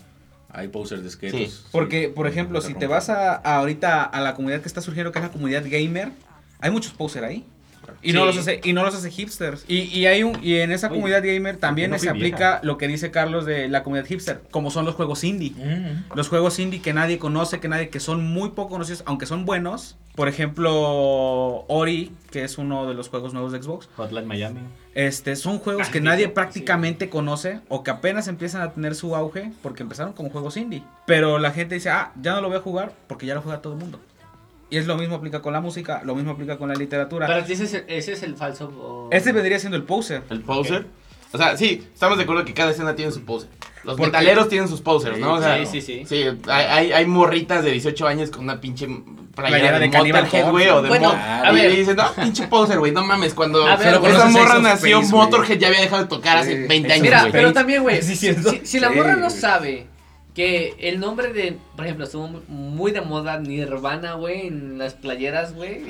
[0.50, 1.52] Hay posers de skates.
[1.52, 1.62] Sí.
[1.70, 5.12] Porque, por ejemplo, si te vas a, a ahorita a la comunidad que está surgiendo,
[5.12, 6.10] que es la comunidad gamer,
[6.60, 7.44] hay muchos poser ahí.
[8.02, 9.64] Y no los hace, y no los hace hipsters.
[9.68, 12.60] Y, y hay un, y en esa comunidad gamer también no se aplica vieja.
[12.62, 15.50] lo que dice Carlos de la comunidad hipster, como son los juegos indie.
[15.56, 16.14] Mm.
[16.14, 19.44] Los juegos indie que nadie conoce, que nadie, que son muy poco conocidos, aunque son
[19.44, 19.96] buenos.
[20.14, 23.88] Por ejemplo, Ori, que es uno de los juegos nuevos de Xbox.
[23.96, 24.60] Hotline Miami.
[24.94, 26.32] Este, son juegos Ah, que nadie sí.
[26.34, 30.82] prácticamente conoce o que apenas empiezan a tener su auge porque empezaron como juegos indie.
[31.06, 33.62] Pero la gente dice, ah, ya no lo voy a jugar porque ya lo juega
[33.62, 34.00] todo el mundo.
[34.70, 37.26] Y es lo mismo aplica con la música, lo mismo aplica con la literatura.
[37.26, 38.66] Para ti ese es el, ese es el falso.
[38.78, 40.22] o- Este vendría siendo el poser.
[40.30, 40.86] El poser.
[41.32, 43.48] O sea, sí, estamos de acuerdo que cada escena tiene su poser.
[43.84, 45.34] Los Porque- metaleros tienen sus posers, ¿no?
[45.34, 46.04] O sea, Sí, sí, sí.
[46.06, 50.50] Sí, hay, hay, hay morritas de 18 años con una pinche playera, Playera de, Motorhead,
[50.50, 51.70] güey, o de Bueno, a y ver.
[51.70, 55.00] le dicen, no, pinche poser, güey, no mames, cuando A ver, esa morra nació.
[55.02, 58.02] Motorhead ya había dejado de tocar hace Sí, 20 Ace años, Mira, pero también, güey,
[58.02, 59.86] si, si- si la Sí, morra no sabe
[60.38, 65.52] que el nombre de, por ejemplo, estuvo muy de moda Nirvana, güey, en las playeras,
[65.52, 65.82] güey.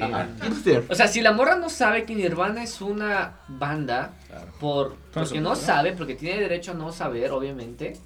[0.89, 4.47] O sea, si la morra no sabe que Nirvana es una banda, Claro.
[4.59, 7.99] por, porque no sabe, porque tiene derecho a no saber, obviamente.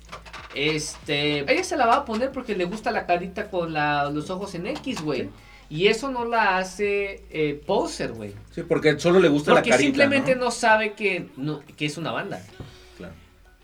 [0.57, 4.29] Este, ella se la va a poner porque le gusta la carita con la- los
[4.29, 5.29] ojos en X, güey.
[5.71, 8.35] Y eso no la hace eh, poser, güey.
[8.51, 10.47] Sí, porque solo le gusta Porque la carita, simplemente ¿no?
[10.47, 12.43] no, sabe que, no, que es una banda.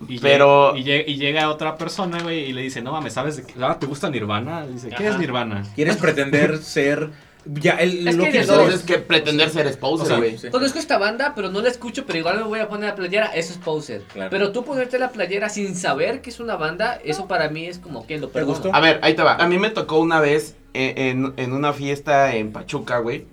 [0.06, 3.14] Y Pero- llega- y, llega, y llega otra persona, güey, y le dice, no mames,
[3.14, 3.54] ¿sabes de qué?
[3.60, 4.66] Ah, ¿Te gusta Nirvana?
[4.66, 5.08] Dice, ¿qué Ajá.
[5.14, 5.64] es Nirvana?
[5.74, 7.10] Quieres pretender ser
[7.46, 8.38] ya el Es lo que que.
[8.40, 10.38] Entonces, que pretender ser es o poser, sea, güey.
[10.38, 10.50] sí.
[10.50, 13.26] Conozco esta banda, pero no la escucho, pero igual me voy a poner la playera,
[13.28, 14.02] eso es poser.
[14.12, 14.30] Claro.
[14.30, 17.78] Pero tú ponerte la playera sin saber que es una banda, eso para mí es
[17.78, 18.70] como que lo perdono.
[18.72, 19.34] A ver, ahí te va.
[19.36, 23.24] A mí me tocó una vez en, en- en una fiesta en Pachuca, güey,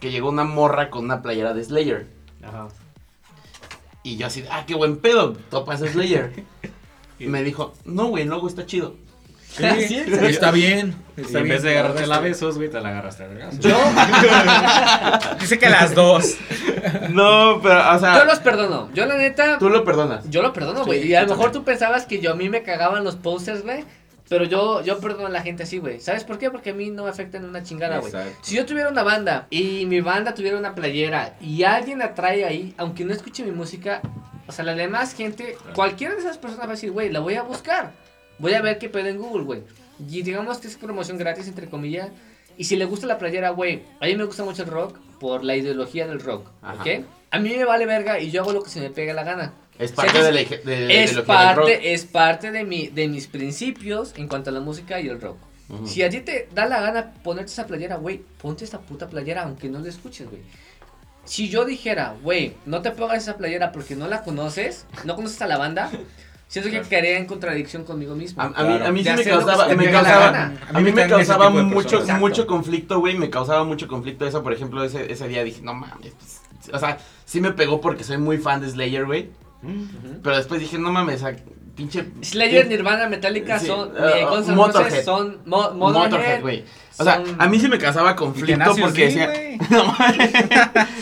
[0.00, 2.06] que llegó una morra con una playera de Slayer.
[2.42, 2.68] Ajá.
[4.02, 6.44] Y yo así, ah, qué buen pedo, topas Slayer.
[7.18, 8.94] Y me dijo, no, güey, el logo está chido.
[9.50, 9.64] Sí,
[10.22, 10.94] está bien.
[11.16, 13.58] Y Está en bien, vez de agarrarte la besos, güey, te la agarraste a vergas.
[13.58, 13.76] Yo,
[15.40, 16.36] Dice que las dos.
[17.10, 18.88] No, pero, o sea, yo los perdono.
[18.94, 20.28] Yo la neta, tú lo perdonas.
[20.30, 21.02] yo lo perdono, güey.
[21.02, 23.62] Sí, y a lo mejor tú pensabas que yo a mí me cagaban los posters,
[23.62, 23.84] güey.
[24.28, 26.00] Pero yo, yo perdono a la gente así, güey.
[26.00, 26.50] ¿Sabes por qué?
[26.50, 28.12] Porque a mí no me afectan una chingada, güey.
[28.42, 32.44] Si yo tuviera una banda y mi banda tuviera una playera y alguien la trae
[32.44, 34.02] ahí, aunque no escuche mi música,
[34.46, 37.34] o sea, la demás gente, cualquiera de esas personas va a decir, güey, la voy
[37.34, 37.92] a buscar.
[38.38, 39.62] Voy a ver qué pedo en Google, güey.
[39.98, 42.08] Y digamos que es promoción gratis, entre comillas.
[42.56, 45.44] Y si le gusta la playera, güey, a mí me gusta mucho el rock por
[45.44, 46.82] la ideología del rock, Ajá.
[46.82, 47.04] ¿ok?
[47.30, 49.52] A mí me vale verga y yo hago lo que se me pega la gana.
[49.78, 51.36] Es parte de la, de, de Es lo que rock.
[51.36, 55.20] parte, es parte de, mi, de mis principios en cuanto a la música y el
[55.20, 55.36] rock.
[55.68, 55.86] Ujú.
[55.86, 59.42] Si a ti te da la gana ponerte esa playera, güey, ponte esa puta playera
[59.42, 60.42] aunque no la escuches, güey.
[61.24, 65.40] Si yo dijera, güey, no te pongas esa playera porque no la conoces, no conoces
[65.42, 65.90] a la banda,
[66.48, 68.42] siento que caería en contradicción conmigo mismo.
[68.42, 71.10] A, a mí, a mí sí De me causaba, me causaba, a mí me ese
[71.10, 75.28] causaba de mucho, mucho conflicto, güey, me causaba mucho conflicto eso, por ejemplo, ese, ese
[75.28, 76.40] día dije, no mames, pues,
[76.72, 79.28] o sea, sí me pegó porque soy muy fan de Slayer, güey.
[80.22, 81.36] Pero después dije, no mames, sea,
[81.74, 82.06] pinche...
[82.22, 84.90] Slayer, pin- Nirvana, Metallica Sí, son, uh, eh, Guns N' Motorhead.
[84.90, 86.64] Roses son mo- Motorhead, Motorhead, güey.
[86.98, 89.32] O sea, son- a mí sí me causaba conflicto porque decía...
[89.70, 90.32] No mames.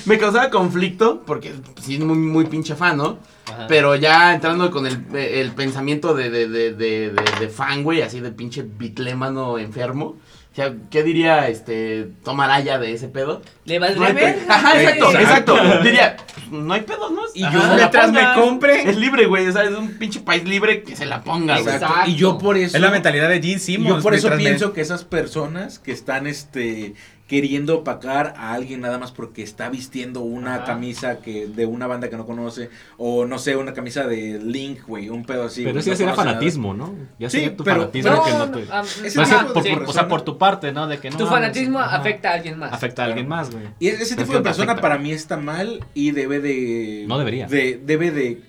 [0.07, 3.19] me causaba conflicto porque sí, muy, muy pinche fan, ¿no?
[3.47, 3.67] Ajá.
[3.69, 8.03] Pero ya entrando con el, el pensamiento de, de, de, de, de, de fan, güey,
[8.03, 10.17] así de pinche bitlémano enfermo.
[10.57, 13.43] O sea, ¿qué diría este Tom Araya de ese pedo?
[13.67, 15.57] Le No hay valdría pe- verga, Ajá, exacto, exacto.
[15.83, 17.21] Diría, pues, no hay pedo, ¿no?
[17.35, 18.89] Y yo- Mientras me compre.
[18.89, 21.75] Es libre, güey, o sea, es un pinche país libre que se la ponga, güey.
[21.75, 22.09] Exacto.
[22.11, 23.97] Y yo por eso Es la mentalidad de Gene Simmons.
[23.97, 26.95] yo por eso pienso que esas personas que están este
[27.27, 30.65] queriendo opacar a alguien nada más porque está vistiendo una Ajá.
[30.65, 34.87] camisa que de una banda que no conoce o no sé, una camisa de Link,
[34.87, 35.65] güey, un pedo así.
[35.65, 36.25] pero eso ya no sería nada.
[36.25, 36.95] fanatismo, ¿no?
[37.19, 39.07] Ya Sí, sería tu pero- fanatismo No, que no no, te...
[39.09, 40.87] Ese O sea, por, de por- o sea, persona- por tu parte, ¿no?
[40.87, 42.73] De que no Tu fanatismo ajá, afecta a alguien más.
[42.73, 43.65] Afecta a alguien más, güey.
[43.81, 44.83] Y ese Es tipo de persona afecta.
[44.89, 47.07] para mí está mal y debe de...
[47.09, 47.49] No debería.
[47.49, 48.41] de- debe de,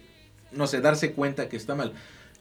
[0.52, 1.94] no sé, darse cuenta que está mal.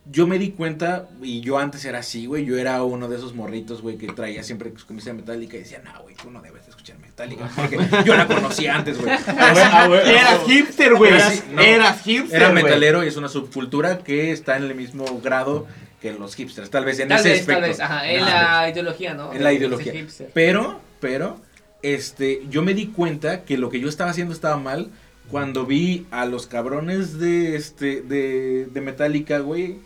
[0.08, 3.34] Yo me di cuenta, y yo antes era así, güey, yo era uno de esos
[3.34, 6.64] morritos, güey, que traía siempre su camisa metálica y decía, no, güey, tú no debes
[6.64, 9.12] de escuchar metálica, porque yo la conocía antes, güey.
[9.36, 11.12] Eras hipster, güey.
[11.12, 11.60] Era Eras, no.
[11.60, 15.66] eras hipster, Era metalero y es una subcultura que está en el mismo grado
[16.00, 17.60] que los hipsters, tal vez en Tal ese vez, aspecto.
[17.62, 19.32] tal vez, ajá, en la ideología, ¿no?
[19.32, 19.92] En la De- ideología.
[20.34, 21.40] Pero, pero,
[21.82, 24.90] este, yo me di cuenta que lo que yo estaba haciendo estaba mal
[25.30, 29.78] cuando vi a los cabrones de, este, de, de Metallica, güey,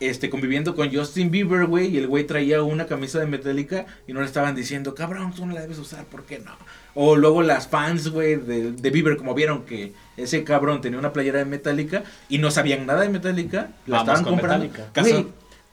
[0.00, 4.12] este, conviviendo con Justin Bieber, güey, y el güey traía una camisa de Metallica y
[4.12, 6.52] no le estaban diciendo, cabrón, tú no la debes usar, ¿por qué no?
[6.94, 11.12] O luego las fans, güey, de, de Bieber, como vieron que ese cabrón tenía una
[11.12, 14.68] playera de Metallica y no sabían nada de Metallica, la Vamos estaban comprando.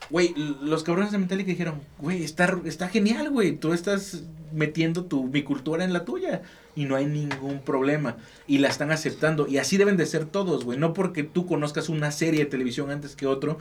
[0.10, 3.56] Güey, los cabrones de Metallica dijeron, güey, está, está genial, güey.
[3.56, 6.42] Tú estás metiendo tu, mi cultura en la tuya.
[6.76, 8.18] Y no hay ningún problema.
[8.48, 9.48] Y la están aceptando.
[9.48, 10.78] Y así deben de ser todos, güey.
[10.78, 13.58] No porque tú conozcas una serie de televisión antes que otro,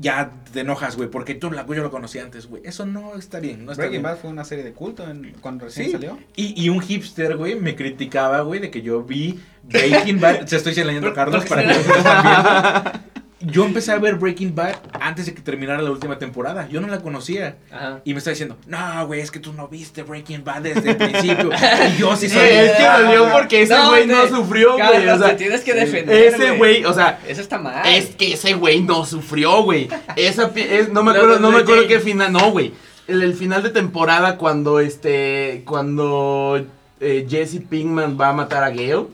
[0.00, 1.08] ya te enojas, güey.
[1.10, 2.62] Porque tú la, yo lo conocí antes, güey.
[2.64, 3.64] Eso no está bien.
[3.66, 4.14] No está Breaking bien.
[4.14, 5.92] Bad fue una serie de culto en- cuando recién Sí.
[5.92, 6.18] salió.
[6.34, 10.46] Y, y un hipster, güey, me criticaba, güey, de que yo vi Breaking Bad.
[10.46, 13.02] Se estoy a ¿Por- Carlos para que ustedes también.
[13.42, 16.68] Yo empecé a ver Breaking Bad antes de que terminara la última temporada.
[16.68, 17.56] Yo no la conocía.
[17.72, 18.02] Ajá.
[18.04, 20.96] Y me está diciendo, no, güey, es que tú no viste Breaking Bad desde el
[20.98, 21.50] principio.
[21.88, 22.42] y yo sí soy.
[22.42, 25.08] Eh, es que dolió porque ese güey no sufrió, güey.
[25.08, 26.34] O sea, te tienes que defender.
[26.34, 27.86] ese güey, o sea, Eso está mal.
[27.86, 29.88] Es que ese güey no sufrió, güey.
[30.16, 32.74] Esa es- no me acuerdo, no me acuerdo qué final, no, güey.
[33.08, 36.62] El, el final de temporada cuando este cuando
[37.00, 39.06] eh, Jesse Pinkman va a matar a Gale.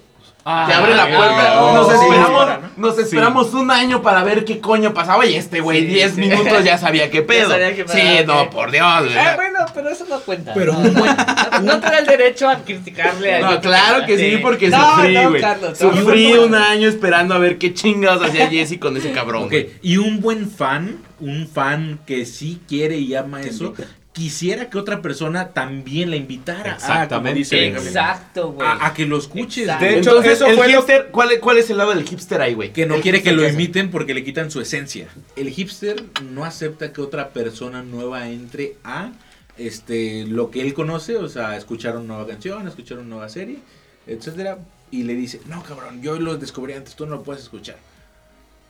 [0.49, 1.55] Ah, Te abre la puerta.
[1.75, 2.71] nos sí, esperamos, para, ¿no?
[2.77, 6.21] nos esperamos un año para ver qué coño pasaba y este güey Sí, 10 sí.
[6.21, 7.51] minutos ya sabía qué pedo.
[7.51, 9.19] sabía sí, no, por Dios, güey.
[9.19, 10.55] Ah, bueno, pero eso no cuenta.
[10.55, 14.07] Pero no, un buen- no, no te da el derecho a criticarle a No, claro
[14.07, 15.43] que sí, porque No, sufrí, no, güey.
[15.43, 19.43] No, sufrí un año esperando a ver qué chingados hacía Jesse con ese cabrón.
[19.45, 19.71] Ok, güey.
[19.83, 23.75] y un buen fan, un fan que sí quiere y ama eso,
[24.17, 26.73] quisiera que otra persona también la invitara.
[26.73, 27.67] a, como Exactamente.
[27.67, 28.67] Exacto, güey.
[28.67, 29.65] a, a que lo escuches.
[29.65, 29.85] Exacto.
[29.85, 32.03] De hecho, Entonces, eso el fue lo- hipster, ¿cuál, es- ¿cuál es el lado del
[32.09, 32.73] hipster ahí, güey?
[32.73, 35.09] Que no El quiere que hipster lo imiten porque le quitan su esencia.
[35.37, 39.13] El hipster no acepta que otra persona nueva entre a
[39.59, 43.59] este lo que él conoce, o sea, escuchar una nueva canción, escuchar una nueva serie,
[44.07, 44.59] etcétera,
[44.91, 47.77] y le dice, "No, cabrón, yo lo descubrí antes, tú no lo puedes escuchar."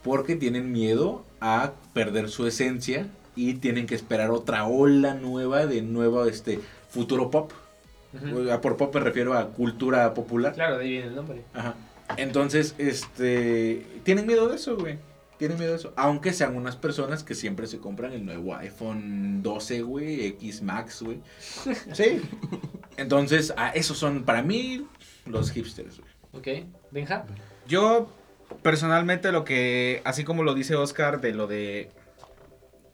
[0.03, 3.07] Porque tienen miedo a perder su esencia
[3.37, 7.53] y tienen que esperar otra ola nueva de nuevo este futuro pop.
[8.51, 10.55] A por pop me refiero a cultura popular.
[10.55, 11.43] Claro, de ahí viene el nombre.
[11.53, 11.75] Ajá.
[12.17, 14.99] Entonces, este, tienen miedo de eso, güey.
[15.39, 15.93] Tienen miedo de eso.
[15.97, 21.03] Aunque sean unas personas que siempre se compran el nuevo iPhone 12, güey, X Max,
[21.03, 21.21] güey.
[21.93, 22.23] Sí.
[22.97, 24.87] Entonces, ah, esos son para mí
[25.27, 26.11] los hipsters, güey.
[26.33, 27.27] Ok, Benja.
[27.67, 28.09] Yo,
[28.63, 31.91] personalmente, lo que, así como lo dice Oscar, de lo de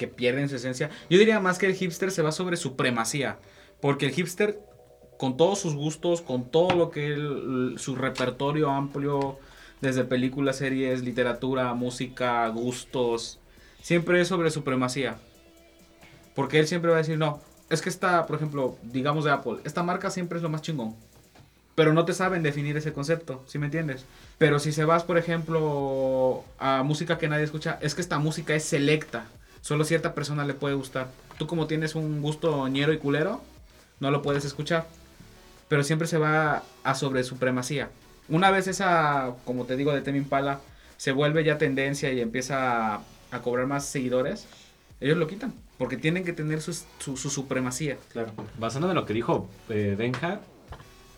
[0.03, 3.38] que pierden su esencia, yo diría más que el hipster se va sobre supremacía.
[3.81, 4.59] Porque el hipster,
[5.17, 9.38] con todos sus gustos, con todo lo que él, su repertorio amplio,
[9.81, 13.38] desde películas, series, literatura, música, gustos,
[13.81, 15.19] siempre es sobre supremacía.
[16.35, 19.59] Porque él siempre va a decir, no, es que esta, por ejemplo, digamos de Apple,
[19.62, 20.97] esta marca siempre es lo más chingón.
[21.77, 24.05] Pero no te saben definir ese concepto, ¿sí me entiendes?
[24.37, 28.55] Pero si se vas, por ejemplo, a música que nadie escucha, es que esta música
[28.55, 29.27] es selecta.
[29.62, 31.09] Solo cierta persona le puede gustar.
[31.38, 33.40] Tú como tienes un gusto ñero y culero,
[34.01, 34.87] no lo puedes escuchar.
[35.68, 37.88] Pero siempre se va a sobre supremacía.
[38.29, 40.61] Una vez esa, como te digo, de Temi Impala,
[40.96, 42.96] se vuelve ya tendencia y empieza
[43.31, 44.46] a, cobrar más seguidores,
[45.01, 45.55] ellos lo quitan.
[45.79, 47.96] Porque tienen que tener su, su, su supremacía.
[48.12, 48.33] Claro.
[48.61, 50.40] En lo que dijo eh, Benja,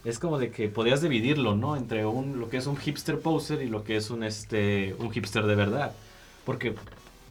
[0.04, 1.76] es como de que podías dividirlo, ¿no?
[1.76, 5.10] Entre un, lo que es un hipster poser y lo que es un, este, un
[5.10, 5.92] hipster de verdad.
[6.44, 6.74] Porque,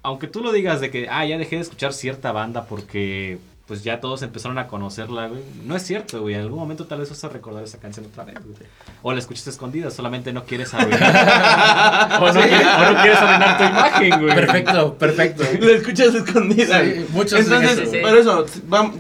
[0.04, 3.86] aunque tú lo digas de que, ah, ya dejé de escuchar cierta banda porque, pues
[3.86, 5.42] ya todos empezaron a conocerla, güey.
[5.66, 6.36] No es cierto, güey.
[6.36, 8.70] En algún momento tal vez vas a recordar esa canción otra vez, güey.
[9.02, 12.20] O la escuchaste escondida, solamente no quieres arruinar.
[12.22, 14.36] o, no quieres, o no quieres arruinar tu imagen, güey.
[14.36, 15.44] Perfecto, perfecto.
[15.62, 16.84] Lo escuchas escondida.
[16.84, 18.02] Sí, muchos Entonces, eso, güey.
[18.02, 18.46] por eso,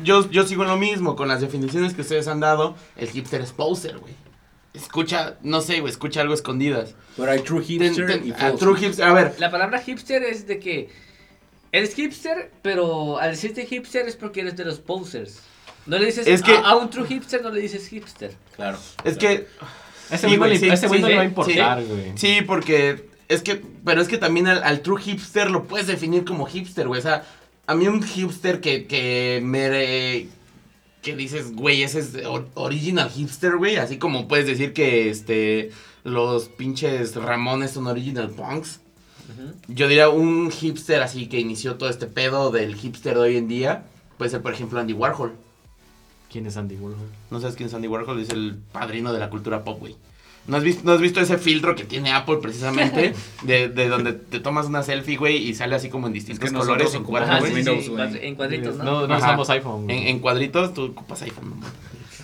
[0.03, 3.41] yo, yo sigo en lo mismo, con las definiciones que ustedes han dado, el hipster
[3.41, 4.13] es poser, güey.
[4.73, 6.95] Escucha, no sé, güey, escucha algo escondidas.
[7.15, 10.47] Pero hay true hipster ten- y a true hipster, a ver, La palabra hipster es
[10.47, 10.89] de que
[11.71, 15.39] eres hipster, pero al decirte hipster es porque eres de los posers.
[15.85, 18.33] No le dices Es que- a, a un true hipster no le dices hipster.
[18.55, 18.77] Claro.
[19.03, 19.47] es que
[20.09, 22.11] Ese Sí, güey no sí, no va a importar, güey.
[22.15, 26.25] Sí, porque es que, pero es que también al, al true hipster lo puedes definir
[26.25, 26.99] como hipster, güey.
[26.99, 27.23] O sea,
[27.67, 30.27] a mí un hipster que, que me...
[31.03, 33.75] que dices, güey, ese es or- original hipster, güey.
[33.75, 35.71] Así como puedes decir que, este,
[36.03, 38.79] los pinches Ramones son original punks.
[39.67, 43.47] Yo diría un hipster así que inició todo este pedo del hipster de hoy en
[43.47, 43.85] día.
[44.17, 45.33] Puede ser, por ejemplo, Andy Warhol.
[46.31, 47.07] ¿Quién es Andy Warhol?
[47.31, 48.19] ¿No sabes quién es Andy Warhol?
[48.19, 49.95] Es el padrino de la cultura pop, güey.
[50.45, 53.13] ¿No has, visto, ¿No has visto ese filtro que tiene Apple precisamente?
[53.43, 56.93] de, de donde te tomas una selfie, güey, y sale así como en distintos colores
[56.93, 57.51] en ocupamos cuadros, Ajá, güey.
[57.51, 58.03] sí, Windows, sí, güey.
[58.09, 58.83] cuadri- en cuadritos, ¿no?
[58.83, 59.25] No, no Ajá.
[59.25, 59.83] usamos iPhone.
[59.85, 59.97] güey.
[60.01, 61.53] En, en cuadritos, tú ocupas iPhone.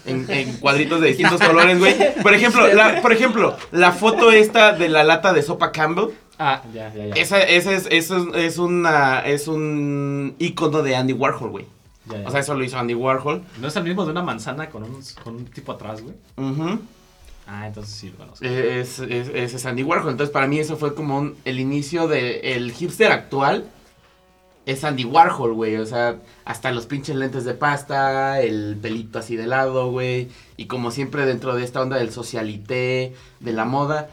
[0.06, 1.96] En, en cuadritos de distintos colores, güey.
[2.22, 6.10] Por ejemplo, la, por ejemplo, la foto esta de la lata de sopa Campbell,
[6.42, 7.14] Ah, ya, ya, ya.
[7.16, 11.66] esa, esa es, eso es, es una, es un icono de Andy Warhol, güey.
[12.06, 12.28] Ya, ya.
[12.28, 13.44] O sea, eso lo hizo Andy Warhol.
[13.60, 16.16] ¿No es el mismo de una manzana con un, con un tipo atrás, güey?
[16.38, 16.80] Ujú.
[17.52, 18.46] Ah, entonces sí lo conozco.
[18.46, 20.12] Es, es, ese es Andy Warhol.
[20.12, 23.66] Entonces, para mí, eso fue como el inicio del hipster actual.
[24.68, 25.78] es Andy Warhol, güey.
[25.78, 30.30] O sea, hasta los pinches lentes de pasta, el pelito así de lado, güey.
[30.58, 34.10] Y como siempre dentro de esta onda del socialité, de la moda.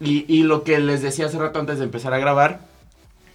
[0.00, 2.60] Y, y lo que les decía hace rato antes de empezar a grabar,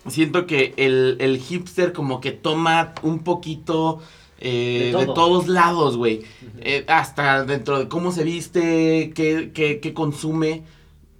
[0.08, 4.02] siento que el, el hipster como que toma un poquito
[4.39, 5.13] eh, De de, todo.
[5.13, 6.24] todos lados, güey.
[6.60, 10.63] Eh, hasta dentro de cómo se viste, qué, qué, qué consume.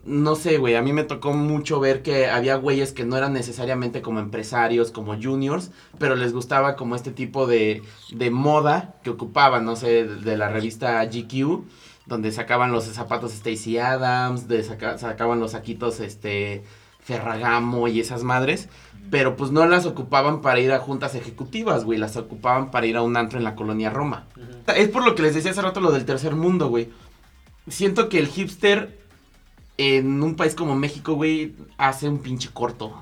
[0.06, 3.34] No sé, güey, a mí me tocó mucho ver que había güeyes que no eran
[3.34, 7.82] necesariamente como empresarios, como juniors, pero les gustaba como este tipo de,
[8.14, 11.64] de moda que ocupaban, no sé, de, de la revista GQ,
[12.06, 16.64] donde sacaban los zapatos Stacy Adams, de saca- sacaban los saquitos este
[17.00, 18.70] Ferragamo y esas madres,
[19.12, 22.98] pero pues no las ocupaban para ir a juntas ejecutivas, güey, las ocupaban para ir
[22.98, 24.26] a un antro en la colonia Roma.
[24.76, 26.90] Es por lo que les decía hace rato lo del tercer mundo, güey.
[27.68, 29.00] Siento que el hipster
[29.78, 32.94] en un país como México, güey, hace un pinche corto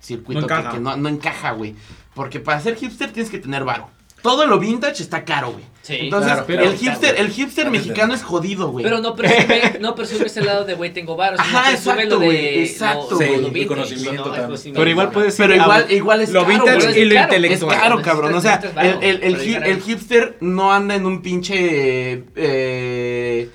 [0.00, 0.72] circuito No que- encaja.
[0.72, 1.74] que, no, no encaja, güey.
[2.14, 3.88] Porque para ser hipster tienes que tener varo.
[4.22, 5.64] Todo lo vintage está caro, güey.
[5.82, 8.84] Sí, Entonces, claro, pero- el hipster, el hipster mexicano es jodido, güey.
[8.84, 12.14] Pero no presume, no presume ese lado de güey tengo varo, sino Ajá, presume exacto,
[12.18, 14.32] lo güey, de exacto, lo- Sí, lo el vintage, conocimiento ¿no?
[14.34, 14.74] También.
[14.74, 15.48] Pero igual puede ser.
[15.48, 17.00] Pero igual, igual es Lo caro, vintage güey.
[17.00, 17.80] y lo Claro, Es intelectual.
[17.80, 18.34] caro, cabrón.
[18.34, 22.24] O sea, el, el, el, el hipster no anda en un pinche.
[22.36, 23.48] eh,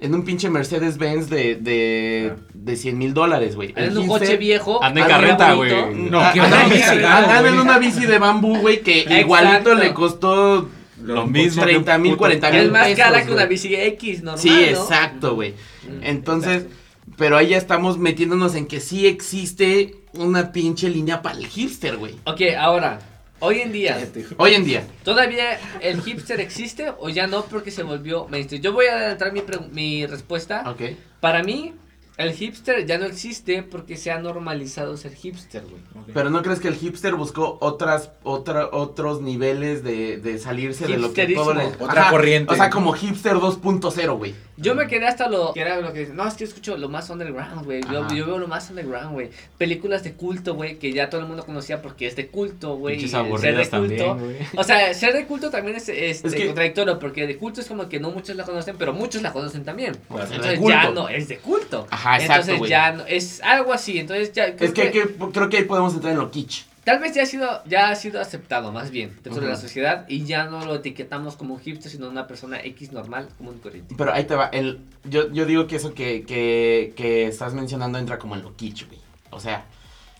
[0.00, 3.72] en un pinche Mercedes Benz de, de, de 100 mil dólares, güey.
[3.76, 4.82] En un coche viejo.
[4.82, 5.94] Anda en carreta, güey.
[5.94, 9.00] No, Ah, que anda una en bici, anda en una bici de bambú, güey, que
[9.00, 9.20] Exacto.
[9.20, 10.68] igualito le costó
[11.02, 11.62] Lo mismo.
[11.62, 14.60] 30 mil, 40 mil Es más cara que una bici X normal, Sí, ¿no?
[14.82, 15.50] exacto, güey.
[15.52, 16.76] Mm, Entonces, exacto.
[17.16, 21.96] pero ahí ya estamos metiéndonos en que sí existe una pinche línea para el hipster,
[21.98, 22.14] güey.
[22.24, 22.98] Ok, ahora,
[23.40, 23.98] hoy en día,
[24.36, 24.84] Hoy en día.
[25.04, 28.62] ¿todavía el hipster existe o ya no porque se volvió mainstream?
[28.62, 30.62] Yo voy a adelantar mi, pre- mi respuesta.
[30.70, 30.82] Ok.
[31.20, 31.74] Para mí,
[32.20, 35.82] el hipster ya no existe porque se ha normalizado ser hipster, güey.
[36.12, 40.98] Pero ¿no crees que el hipster buscó otras, otra, otros niveles de, de salirse de
[40.98, 41.66] lo que todo le...
[41.78, 42.52] Otra corriente.
[42.52, 44.34] O sea, como hipster 2.0, güey.
[44.56, 47.08] Yo me quedé hasta lo que era lo que no, es que escucho lo más
[47.08, 47.80] underground, güey.
[47.90, 48.14] Yo, Ajá.
[48.14, 49.30] yo veo lo más underground, güey.
[49.56, 53.00] Películas de culto, güey, que ya todo el mundo conocía porque es de culto, güey.
[53.00, 53.96] Ser de aburridas culto.
[53.96, 54.36] también, güey.
[54.56, 57.68] O sea, ser de culto también es, este, Es que- contradictorio porque de culto es
[57.68, 59.96] como que no muchos la conocen, pero muchos la conocen también.
[60.08, 61.86] Pues, Entonces ya no es de culto.
[61.90, 62.70] Ajá, exacto, Entonces güey.
[62.70, 63.98] ya no, es algo así.
[63.98, 64.90] Entonces ya creo Es que,
[65.32, 66.64] creo que ahí podemos entrar en lo kitsch.
[66.84, 70.06] Tal vez ya ha sido, ya ha sido aceptado más bien dentro de la sociedad
[70.08, 73.62] y ya no lo etiquetamos como un hipster, sino una persona X normal, común y
[73.62, 73.94] corriente.
[73.98, 74.46] Pero ahí te va.
[74.46, 78.56] El, yo, yo digo que eso que, que, que estás mencionando entra como en lo
[78.56, 78.98] kitsch, güey.
[79.30, 79.66] O sea,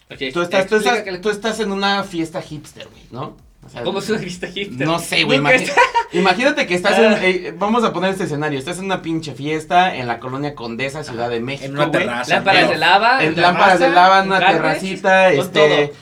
[0.08, 3.36] tú estás, tú, estás, que tú estás en una fiesta hipster, güey, ¿no?
[3.64, 4.86] O sea, ¿Cómo es una fiesta hipster?
[4.86, 5.38] No sé, güey.
[5.38, 5.70] Imagi-
[6.12, 7.12] imagínate que estás en.
[7.22, 8.58] eh, vamos a poner este escenario.
[8.58, 11.66] Estás en una pinche fiesta en la colonia Condesa, Ciudad de México.
[11.66, 12.36] En una terraza.
[12.36, 13.22] Lámparas pero- de lava.
[13.24, 15.92] En terraza, lámparas de lava, en una carnes, terracita, con este,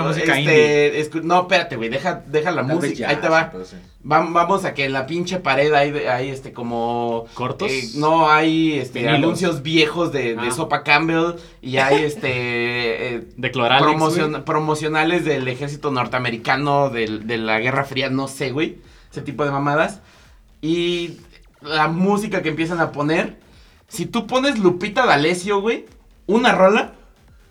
[0.00, 3.52] música este, escu- no, espérate, güey, deja, deja la vez música, ahí te va.
[3.64, 3.76] sí.
[4.04, 7.68] Vam- vamos a que en la pinche pared hay, hay este, como, ¿Cortos?
[7.70, 9.18] eh, no, hay, este, Vinilos.
[9.18, 10.52] anuncios viejos de, de Ah.
[10.52, 12.28] sopa Campbell y hay, este,
[13.16, 14.44] eh, De Cloralex, promocion- güey.
[14.44, 18.78] promocionales del ejército norteamericano del- de la Guerra Fría, no sé, güey,
[19.10, 20.00] ese tipo de mamadas.
[20.62, 21.16] Y
[21.60, 23.38] la música que empiezan a poner,
[23.88, 25.86] si tú pones Lupita D'Alessio, güey,
[26.26, 26.92] una rola,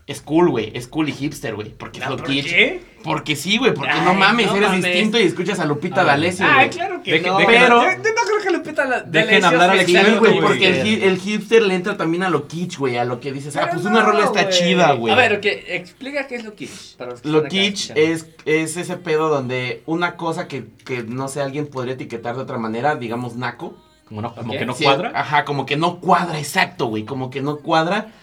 [0.08, 2.46] es cool, güey, es cool y hipster, güey, porque es Ah, lo ¿por kitsch.
[2.50, 2.82] qué?
[3.04, 4.84] Porque sí, güey, porque Ay, no mames, no eres mames.
[4.86, 6.70] distinto y escuchas a Lupita Ah, D'Alessio, güey.
[6.70, 7.38] claro que Deje- no.
[7.40, 10.40] dejen- pero- yo, yo no creo que Lupita la, Dejen D'Alessio hablar al experto, güey,
[10.42, 13.32] porque el, hi- el hipster le entra también a lo kitsch, güey, a lo que
[13.34, 14.54] dices, ah, pues no, una rola está güey.
[14.54, 15.14] chida, güey.
[15.14, 16.96] A ver, ok, explica qué es lo kitsch.
[16.98, 21.28] para los que Lo kitsch es, es ese pedo donde una cosa que, que, no
[21.28, 23.78] sé, alguien podría etiquetar de otra manera, digamos naco.
[24.08, 25.12] Como, no, como que no Sí, cuadra.
[25.14, 27.04] Ajá, como que no cuadra, exacto, güey.
[27.04, 28.14] Como que no cuadra,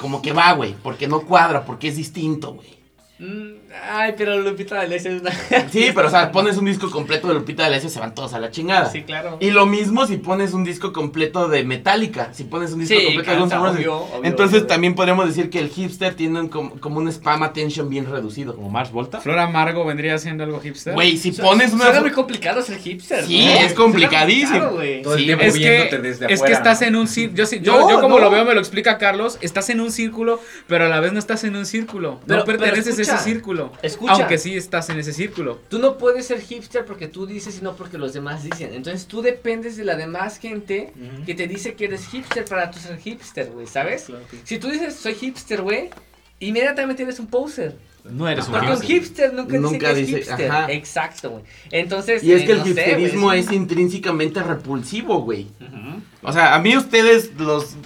[0.00, 0.74] como que va, güey.
[0.82, 2.78] Porque no cuadra, porque es distinto, güey.
[3.18, 5.30] Mm, ay, pero Lupita D'Alessio es una...
[5.70, 8.40] Sí, pero o sea, pones un disco completo de Lupita D'Alessio, se van todos a
[8.40, 8.90] la chingada.
[8.90, 9.36] sí, claro.
[9.40, 13.04] Y lo mismo si pones un disco completo de Metallica, si pones un disco Sí,
[13.04, 13.76] completo de claro, Guns N' Roses.
[13.78, 14.66] obvio, obvio, Entonces obvio.
[14.66, 18.54] también podríamos decir que el hipster tiene un com- como un spam attention bien reducido.
[18.56, 19.20] Como Mars Volta.
[19.20, 20.94] Flor Amargo vendría siendo algo hipster.
[20.94, 21.84] Güey, si pones una...
[21.84, 23.52] Suena muy complicado ser hipster, Sí, ¿no?
[23.52, 24.60] es complicadísimo.
[25.02, 26.86] Todo el Sí, tiempo Es que, viéndote desde es que estás ¿no?
[26.88, 27.36] en un círculo.
[27.38, 28.24] Yo, sí- yo, No, yo como no.
[28.24, 29.38] lo veo, me lo explica Carlos.
[29.40, 32.20] Estás en un círculo, pero a la vez no estás en un círculo.
[32.26, 33.59] Pero- no perteneces a ese círculo.
[33.82, 34.12] Escucha.
[34.14, 35.60] Aunque sí estás en ese círculo.
[35.68, 38.72] Tú no puedes ser hipster porque tú dices y no porque los demás dicen.
[38.74, 40.92] Entonces tú dependes de la demás gente
[41.26, 44.04] que te dice que eres hipster para tú ser hipster, güey, ¿sabes?
[44.04, 45.90] Claro Si tú dices soy hipster, güey,
[46.38, 47.76] inmediatamente eres un poser.
[48.04, 49.34] No eres un Porque un hipster.
[49.34, 50.50] nunca, Nunca dice que dice, es hipster.
[50.50, 50.72] ajá.
[50.72, 51.42] Exacto, güey.
[51.70, 52.22] Entonces.
[52.24, 55.48] Y es eh, que el no sé, güey, hipsterismo un- es intrínsecamente repulsivo, güey.
[56.22, 57.76] O sea, a mí ustedes, los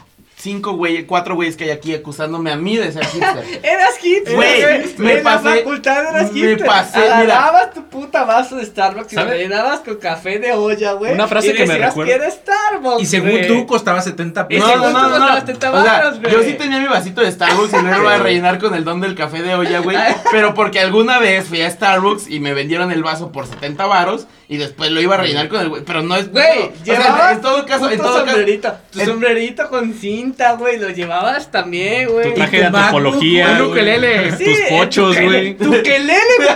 [0.44, 3.44] cinco güeyes, cuatro güeyes que hay aquí acusándome a mí de ser hipster.
[3.62, 4.34] Eras hipster.
[4.36, 4.62] Güey,
[4.98, 6.66] me en la pasé- facultad eras me hipster.
[6.66, 7.16] pasé, mira.
[7.18, 9.32] Agarrabas tu puta vaso de Starbucks y lo ¿Sabe?
[9.34, 11.12] rellenabas con café de olla, güey.
[11.12, 14.54] Una frase y que me recuerda- que era Starbucks, Y según tú costaba 70 Y
[14.56, 14.68] pesos.
[14.68, 15.46] No, según no, tú no, no, costaba no.
[15.46, 16.32] 70 O sea, varos, güey.
[16.32, 18.84] yo sí tenía mi vasito de Starbucks y no lo iba a rellenar con el
[18.84, 19.96] don del café de olla, güey.
[20.30, 24.26] Pero porque alguna vez fui a Starbucks y me vendieron el vaso por 70 varos
[24.46, 25.82] y después lo iba a rellenar con el güey.
[25.86, 26.30] Pero no es.
[26.30, 28.26] Güey, o sea, en todo caso, en todo caso.
[28.26, 32.28] sombrerito, tu en- sombrerito con cinta, güey, lo llevabas también, güey.
[32.30, 33.64] Tu traje de tu MacBook, antropología.
[33.64, 34.36] ukelele.
[34.36, 35.54] Sí, Tus pochos, güey.
[35.56, 36.48] Tu ukelele, güey.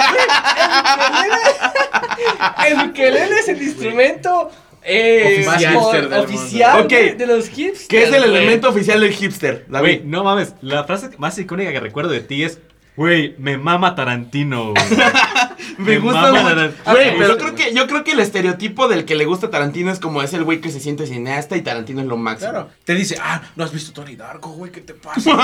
[2.67, 2.83] El ukelele.
[2.83, 4.51] El ukelele es el instrumento
[4.83, 6.11] eh, Oficial.
[6.11, 7.89] del oficial de los hipsters.
[7.89, 10.01] ¿Qué es el elemento oficial del hipster, Güey, David?
[10.05, 10.55] no mames.
[10.63, 12.59] La frase más icónica que recuerdo de ti es,
[12.99, 14.73] güey, me mama Tarantino.
[14.73, 14.85] güey".
[15.79, 16.43] Me gusta mama.
[16.43, 16.93] Tarantino.
[16.93, 20.01] Güey, pero creo que, yo creo que el estereotipo del que le gusta Tarantino es
[20.01, 22.51] como es el güey que se siente cineasta y Tarantino es lo máximo.
[22.51, 22.69] Claro.
[22.85, 25.31] Te dice, ah, no has visto Tony Darko, güey, ¿qué te pasa?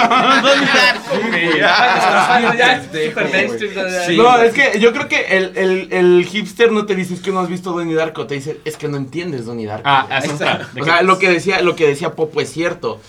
[1.31, 1.61] güey.
[1.63, 3.93] Ah, no, ya es Pendejo, super güey.
[3.93, 4.07] ya.
[4.07, 4.17] Sí.
[4.17, 7.31] No, es que yo creo que el, el, el hipster no te dice es que
[7.31, 9.89] no has visto Donnie Darko, te dice es que no entiendes Donnie Darko.
[9.89, 10.69] Ah, eso está.
[10.79, 13.01] o sea, lo que decía, lo que decía Popo es cierto.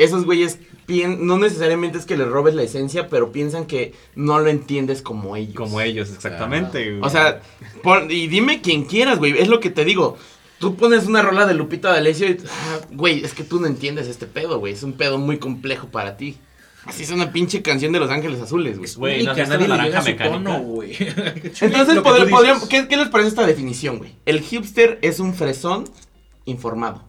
[0.00, 4.38] Esos güeyes pien- no necesariamente es que les robes la esencia, pero piensan que no
[4.40, 5.54] lo entiendes como ellos.
[5.54, 6.90] Como ellos, exactamente.
[6.90, 7.00] güey.
[7.02, 7.42] O sea,
[7.82, 9.38] pon- y dime quien quieras, güey.
[9.38, 10.16] Es lo que te digo.
[10.58, 14.08] Tú pones una rola de Lupita D'Alessio y, ah, güey, es que tú no entiendes
[14.08, 14.72] este pedo, güey.
[14.74, 16.36] Es un pedo muy complejo para ti.
[16.86, 18.90] Así es una pinche canción de Los Ángeles Azules, güey.
[18.96, 20.58] Güey, ¿no nadie la le llega naranja su tono, mecánica?
[20.60, 20.96] güey.
[21.60, 22.68] Entonces, Lo que podr- tú podríamos- dices.
[22.68, 24.14] ¿qué, qué les parece esta definición, güey?
[24.24, 25.84] El hipster es un fresón
[26.46, 27.04] informado.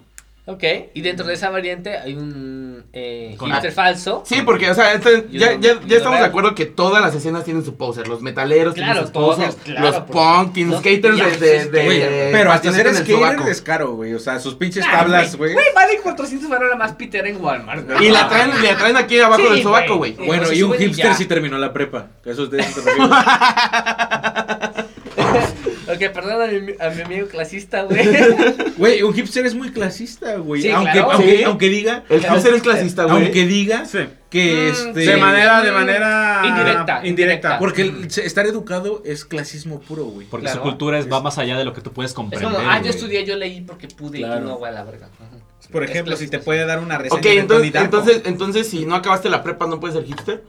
[0.48, 0.64] Ok,
[0.96, 4.24] y dentro de esa variante hay un eh, Con- hipster falso.
[4.26, 7.44] Sí, porque, o sea, Yo ya, ya, ya estamos de acuerdo que todas las escenas
[7.46, 8.08] tienen su poser.
[8.08, 11.70] Los metaleros Claro, tienen sus todos, posers, claro, los punk, tienen los skaters de, de,
[11.70, 13.50] de- de pero hasta ser patineta en el skater sobaco.
[13.52, 14.14] es caro, güey.
[14.16, 15.54] O sea, sus pinches Ah, tablas, güey.
[15.54, 15.66] güey.
[15.76, 17.86] Vale 400 baros la más Peter en Walmart.
[17.88, 18.08] güey.
[18.08, 20.14] Y la traen, la traen aquí abajo Sí, del sobaco, güey.
[20.14, 20.28] güey.
[20.28, 21.14] Bueno, y un hipster ya.
[21.14, 22.08] sí terminó la prepa.
[22.24, 22.82] que Eso es de eso.
[25.94, 28.02] Ok, perdón a mi, a mi amigo clasista, güey.
[28.78, 30.62] Güey, un hipster es muy clasista, güey.
[30.62, 31.12] Sí, aunque, claro.
[31.12, 31.44] aunque, Sí.
[31.44, 32.04] aunque diga.
[32.10, 33.24] El hipster es clasista, güey.
[33.24, 34.00] Aunque diga Sí.
[34.30, 35.00] que Mm, este.
[35.02, 37.60] De manera, de manera Indirecta, indirecta.
[37.60, 40.28] Porque el- estar educado es clasismo puro, güey.
[40.28, 40.60] Porque Claro.
[40.60, 42.52] su cultura es, va más allá de lo que tú puedes Es comprender.
[42.52, 45.08] como, ah, yo estudié, yo leí porque pude y tú no, güey, a la verga.
[45.20, 45.38] Ajá.
[45.72, 49.30] Por ejemplo, si te puede dar una reseña Ok, entonces, entonces, entonces, si no acabaste
[49.30, 50.44] la prepa, ¿no puedes ser hipster?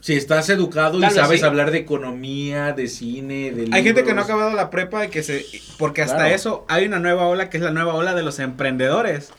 [0.00, 1.46] Si estás educado Tal y sabes sí.
[1.46, 4.24] hablar de economía, de cine, de Hay gente que no ha libros.
[4.26, 5.44] acabado la prepa y que se
[5.76, 6.34] porque hasta Claro.
[6.34, 9.30] eso hay una nueva ola que es la nueva ola de los emprendedores.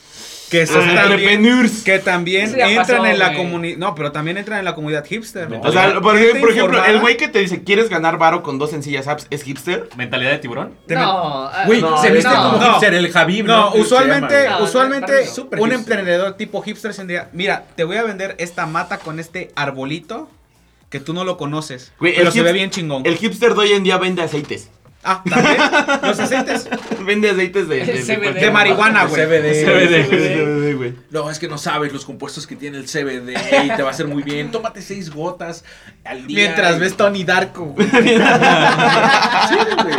[0.50, 1.84] Que esos Ah, también, entrepreneurs.
[1.84, 5.48] que también entran pasó, en la comunidad, no, pero también entran en la comunidad hipster.
[5.48, 5.62] No.
[5.62, 6.88] O sea, por, ejemplo, informada.
[6.88, 9.28] el güey que te dice, ¿quieres ganar varo con dos sencillas apps?
[9.30, 9.88] ¿Es hipster?
[9.96, 10.74] ¿Mentalidad de tiburón?
[10.88, 12.44] No, ah, Güey, No, se viste no.
[12.52, 12.66] como No.
[12.72, 15.72] hipster, el Javib, No, usualmente, usualmente un hipster.
[15.74, 20.30] emprendedor tipo hipster se diría, mira, te voy a vender esta mata con este arbolito
[20.90, 23.06] que tú no lo conoces, Güey, pero el se ve bien chingón.
[23.06, 24.70] El hipster de hoy en día vende aceites.
[25.02, 25.58] Ah, también
[26.04, 26.68] los aceites
[27.06, 28.40] vende aceites de, de, El CBD.
[28.42, 29.22] de marihuana, güey.
[29.26, 29.66] CBD.
[29.66, 30.94] CBD, güey.
[31.10, 33.32] No, es que no sabes los compuestos que tiene el CBD
[33.66, 34.52] y te va a hacer muy bien.
[34.52, 35.64] Tómate seis gotas
[36.04, 36.38] al día.
[36.50, 37.66] Mientras y- ves Tony Darko.
[37.68, 37.88] güey.
[39.50, 39.96] Sí, güey.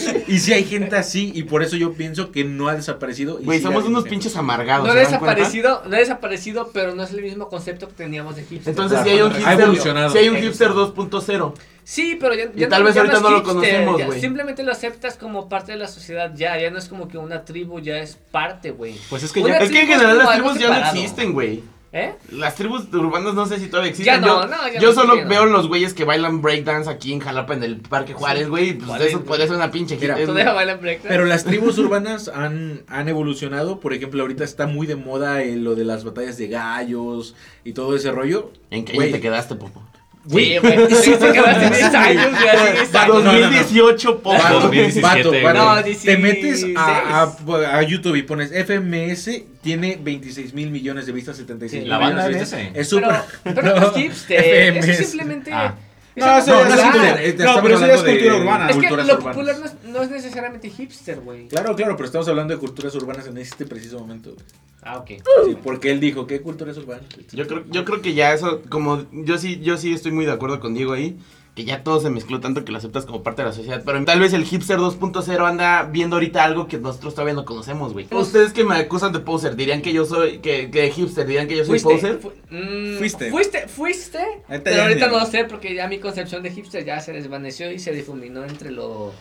[0.00, 0.24] Sí.
[0.26, 3.38] Y si hay gente así, y por eso yo pienso que no ha desaparecido.
[3.38, 4.86] Güey, somos unos pinches amargados.
[4.86, 8.42] No ha desaparecido, no ha desaparecido, pero no es el mismo concepto que teníamos de
[8.44, 8.70] hipster.
[8.72, 10.10] Entonces, Claro, si hay un ha hipster, evolucionado.
[10.10, 11.54] si hay un hipster 2.0.
[11.88, 14.20] Sí, pero ya, Y ya tal vez ya ahorita no lo conocemos, ya güey.
[14.20, 17.46] Simplemente lo aceptas como parte de la sociedad ya, ya no es como que una
[17.46, 18.94] tribu, ya es parte, güey.
[19.08, 19.64] Pues es que Una ya...
[19.64, 21.62] Es que en general como las tribus ya no existen, güey.
[21.94, 22.14] ¿Eh?
[22.30, 24.16] Las tribus urbanas no sé si todavía existen.
[24.16, 27.14] Ya no, yo no, ya yo no, solo veo los güeyes que bailan breakdance aquí
[27.14, 28.74] en Jalapa en el Parque Juárez, güey.
[28.74, 31.00] Pues Juárez, eso puede ser una pinche breakdance.
[31.08, 33.80] Pero las tribus urbanas han, han evolucionado.
[33.80, 37.34] Por ejemplo, ahorita está muy de moda eh, lo de las batallas de gallos
[37.64, 38.52] y todo ese rollo.
[38.70, 39.87] ¿En qué año te quedaste, Popo?
[40.28, 40.94] Sí, güey.
[40.94, 42.48] Sí, te quedaste 10 años, güey.
[42.48, 43.14] así, 10 Va- años.
[43.14, 43.40] no, no, no.
[43.40, 44.32] 2018, Popo.
[44.42, 45.42] Vato, 2017, vato, güey.
[45.42, 45.58] vato.
[45.64, 46.18] No, te 16.
[46.20, 51.70] metes a, a- a YouTube y pones FMS, tiene 26 mil millones de vistas, 76
[51.70, 51.78] Sí.
[51.84, 52.60] mil La banda de vistas.
[52.74, 53.08] Es súper.
[53.44, 54.44] Pero, pero no es hipster.
[54.76, 54.96] Eso FMS.
[55.08, 55.50] simplemente.
[55.52, 55.74] Ah.
[56.18, 57.54] Es No, eso ya no, es cultura.
[57.54, 58.70] No, pero eso ya es hablando de cultura urbana.
[58.70, 59.16] Es que lo urbanas.
[59.24, 61.48] popular no es, no es necesariamente hipster, güey.
[61.48, 64.34] Claro, claro, pero estamos hablando de culturas urbanas en este preciso momento.
[64.82, 65.10] Ah, ok.
[65.44, 67.04] Sí, porque él dijo, ¿qué culturas urbanas?
[67.32, 70.32] Yo creo, yo creo que ya eso, como yo sí, yo sí estoy muy de
[70.32, 71.18] acuerdo con Diego ahí,
[71.58, 73.82] que ya todo se mezcló tanto que lo aceptas como parte de la sociedad.
[73.84, 77.94] Pero tal vez el hipster 2.0 anda viendo ahorita algo que nosotros todavía no conocemos,
[77.94, 78.06] güey.
[78.12, 81.56] Ustedes que me acusan de poser, dirían que yo soy, que, que hipster, dirían que
[81.56, 82.18] yo soy Fuiste, poser.
[82.20, 83.30] fu- mm, Fuiste.
[83.32, 84.18] Fuiste, fuiste.
[84.18, 87.80] Ahorita Pero ahorita no sé porque ya mi concepción de hipster ya se desvaneció y
[87.80, 89.12] se difuminó entre lo.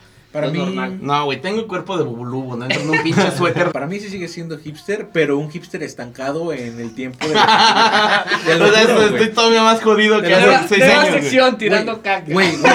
[0.42, 1.00] Para mí, normal.
[1.02, 3.72] No, güey, tengo el cuerpo de bubulubo, no entro en un pinche suéter.
[3.72, 8.26] para mí sí sigue siendo hipster, pero un hipster estancado en el tiempo de la-
[8.46, 10.60] O sea, estoy, todavía más jodido que hace juro.
[10.70, 11.10] seis años.
[11.10, 11.22] güey.
[11.22, 12.24] sección tirando caca.
[12.32, 12.74] Güey, güey.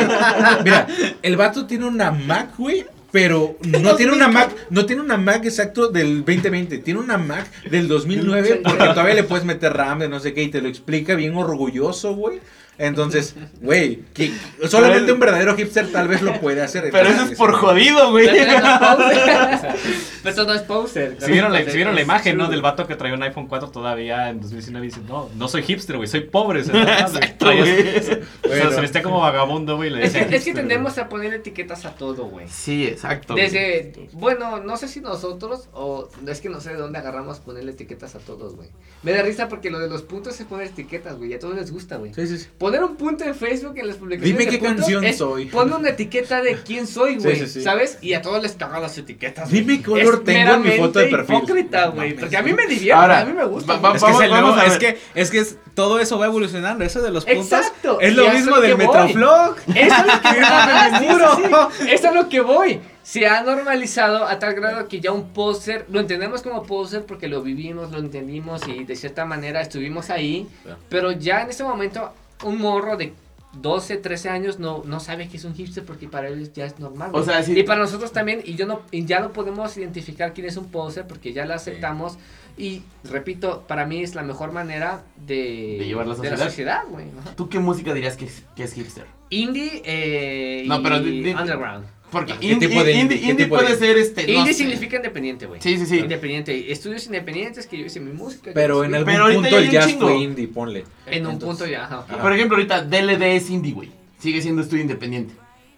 [0.65, 0.87] Mira,
[1.23, 2.85] el vato tiene una Mac, güey.
[3.11, 7.47] Pero no tiene una Mac, no tiene una Mac exacto del 2020, tiene una Mac
[7.71, 10.69] del 2009 porque todavía le puedes meter RAM de no sé qué y te lo
[10.69, 12.41] explica bien orgulloso, güey.
[12.79, 14.33] Entonces, güey, que
[14.69, 16.89] solamente un verdadero hipster tal vez lo puede hacer.
[16.91, 18.27] Pero eso es por jodido, güey.
[18.27, 19.77] Pero eso no es poser.
[20.23, 21.17] Pero eso no es poser.
[21.21, 22.49] Si vieron, la, si vieron la Es imagen, ¿no?
[22.49, 25.63] Del vato que traía un iPhone 4 todavía en 2019 y dice, no, no soy
[25.63, 26.61] hipster, güey, soy pobre.
[26.61, 29.93] Exacto, o sea, se vestía como vagabundo, güey.
[30.03, 32.47] Es que, tendemos a poner etiquetas a todo, güey.
[32.49, 33.35] Sí, exacto.
[33.35, 37.73] Desde, bueno, no sé si nosotros o es que no sé de dónde agarramos ponerle
[37.73, 38.71] etiquetas a todos, güey.
[39.03, 41.33] Me da risa porque lo de los puntos es poner etiquetas, güey.
[41.33, 42.15] y A todos les gusta, güey.
[42.15, 42.49] Sí, sí, sí.
[42.63, 44.39] Poner un punto en Facebook en las publicaciones.
[44.39, 45.47] Dime de qué canción es soy.
[45.47, 47.35] Pon una etiqueta de quién soy, güey.
[47.35, 47.63] Sí, sí, sí.
[47.63, 47.99] ¿Sabes?
[48.01, 49.51] Y a todos les cagan las etiquetas.
[49.51, 51.37] Dime qué color Es tengo en mi foto de perfil.
[51.39, 52.15] hipócrita, güey.
[52.15, 53.75] Porque a mí me divierte, Ahora, a mí me gusta.
[53.79, 54.01] va- güey.
[54.01, 56.85] va- Es que, Vamos nuevo- a es que es que es- todo eso va evolucionando,
[56.85, 57.45] eso de los puntos.
[57.47, 58.77] Exacto, Es lo mismo del que.
[58.77, 59.57] Metroflog.
[59.75, 60.29] Eso es lo que
[61.83, 61.91] sí.
[61.91, 62.81] Eso es lo que voy.
[63.03, 67.27] Se ha normalizado a tal grado que ya un póster, lo entendemos como póster porque
[67.27, 70.47] lo vivimos, lo entendimos y de cierta manera estuvimos ahí.
[70.89, 72.13] Pero ya en este momento,
[72.45, 73.13] un morro de
[73.61, 76.79] 12, 13 años no, no sabe que es un hipster porque para él ya es
[76.79, 77.11] normal.
[77.11, 77.25] O güey.
[77.25, 80.47] sea, sí- Y para nosotros también, y yo no, y ya no podemos identificar quién
[80.47, 82.17] es un póster porque ya lo aceptamos.
[82.57, 86.83] Y repito, para mí es la mejor manera de, De llevar la de la sociedad.
[86.89, 87.07] güey.
[87.21, 87.35] Ajá.
[87.35, 89.07] ¿Tú qué música dirías que es, que es hipster?
[89.31, 91.87] Indie eh, No, y pero underground.
[92.13, 93.21] Porque ¿Qué indie, tipo de indie- indie?
[93.21, 94.27] ¿Qué indie tipo puede de- ser este.
[94.27, 94.59] no Indie sé.
[94.59, 95.61] significa independiente, güey.
[95.63, 95.99] Sí, sí, sí.
[95.99, 96.71] Independiente.
[96.71, 98.51] Estudios independientes que yo hice mi música.
[98.55, 100.09] Pero en algún Pero punto el jazz chingo.
[100.09, 100.85] fue indie, ponle.
[101.07, 102.05] En un punto ya, ajá.
[102.09, 102.21] Ajá.
[102.23, 103.91] Por ejemplo, ahorita DLD es indie, güey.
[104.19, 105.35] Sigue siendo estudio independiente.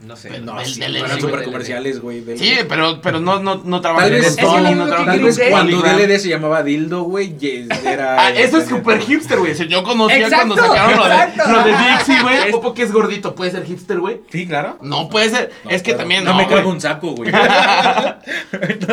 [0.07, 0.29] No sé.
[0.31, 1.21] Pero No, el sí, DLD, eran güey.
[1.21, 2.21] súper comerciales, güey.
[2.21, 5.11] del- Sí, pero, pero no, no, no trabaja Tal en vez- no mismo que trabaja
[5.13, 5.81] Tal vez cuando.
[5.83, 8.21] DLD se llamaba Dildo, güey, yes, era...
[8.27, 9.55] Ah, eso es super hipster, güey.
[9.69, 12.37] Yo conocía Exacto, cuando sacaron lo de, lo de Dixie, güey.
[12.37, 14.21] Es- Popo que es gordito, ¿puede ser hipster, güey?
[14.31, 14.79] Sí, claro.
[14.83, 15.51] No puede ser.
[15.65, 15.99] No, es que claro.
[16.01, 17.31] también No, no, me cago un saco, güey.
[17.33, 17.39] No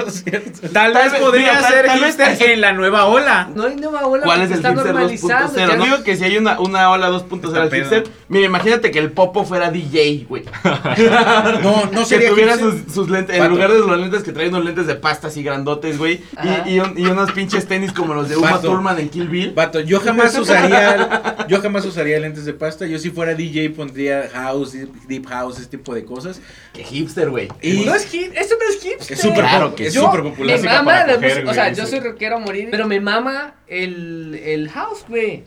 [0.08, 0.60] es cierto.
[0.74, 3.50] Tal, Tal vez podría ser tal vez- hipster en la nueva ola.
[3.54, 5.48] No hay nueva ola ¿Cuál es el hipster normalizado.
[5.50, 5.56] 2.0?
[5.68, 7.82] ya No digo que si hay una, una ola 2.0 al Está pedo.
[7.90, 8.04] hipster.
[8.30, 10.44] Mira, imagínate que el Popo fuera DJ, güey.
[11.62, 12.84] No, no que sería tuviera hipster.
[12.86, 15.44] sus, sus lentes, en lugar de los lentes que trae unos lentes de pasta así
[15.44, 16.22] grandotes, güey.
[16.66, 18.68] Y, y, un- y unos pinches tenis como los de Uma Vato.
[18.70, 19.54] Thurman en Kill Bill.
[19.54, 22.86] Vato, yo jamás usaría, yo jamás usaría lentes de pasta.
[22.88, 24.76] Yo si fuera DJ pondría house,
[25.08, 26.42] deep house, ese tipo de cosas.
[26.74, 27.48] Que hipster, güey.
[27.62, 29.14] Y No es hip, eso no es hipster.
[29.18, 30.56] es súper Claro que es súper Me popular.
[30.58, 34.40] Música mama coger, o sea, güey, yo soy rockero a morir, pero me mama el,
[34.44, 35.44] el house, güey.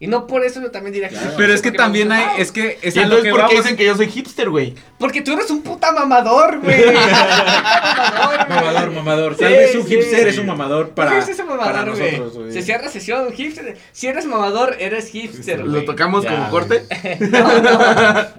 [0.00, 1.32] Y no por eso yo también diría Claro.
[1.36, 3.76] Pero es que también hay, es que es ¿Y lo entonces que por qué dicen
[3.76, 4.74] que yo soy hipster, güey?
[4.98, 6.84] Porque tú eres un puta mamador, güey.
[8.48, 8.90] mamador.
[8.92, 10.28] Mamador, Tal vez un hipster sí.
[10.28, 12.12] es un mamador ¿Por para, qué es ese mamador, para güey?
[12.12, 12.34] nosotros.
[12.38, 12.52] güey.
[12.52, 13.76] Se cierra sesión, hipster.
[13.92, 15.84] Si eres mamador, eres hipster, ¿Lo güey.
[15.84, 16.84] tocamos Ya, como corte?
[17.20, 17.80] No, no.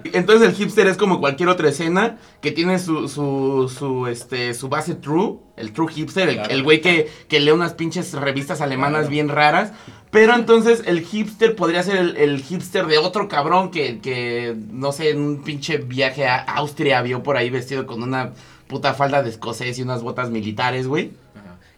[0.12, 4.68] Entonces el hipster es como cualquier otra escena que tiene su, su, su, este, su
[4.68, 6.50] base true, el true hipster, el, Claro.
[6.50, 9.10] el güey que, que lee unas pinches revistas alemanas Claro.
[9.10, 9.72] bien raras.
[10.10, 14.90] Pero entonces el hipster podría ser el, el hipster de otro cabrón que, que, no
[14.90, 18.32] sé, en un pinche viaje a Austria vio por ahí vestido con una
[18.66, 21.12] puta falda de escocés y unas botas militares, güey.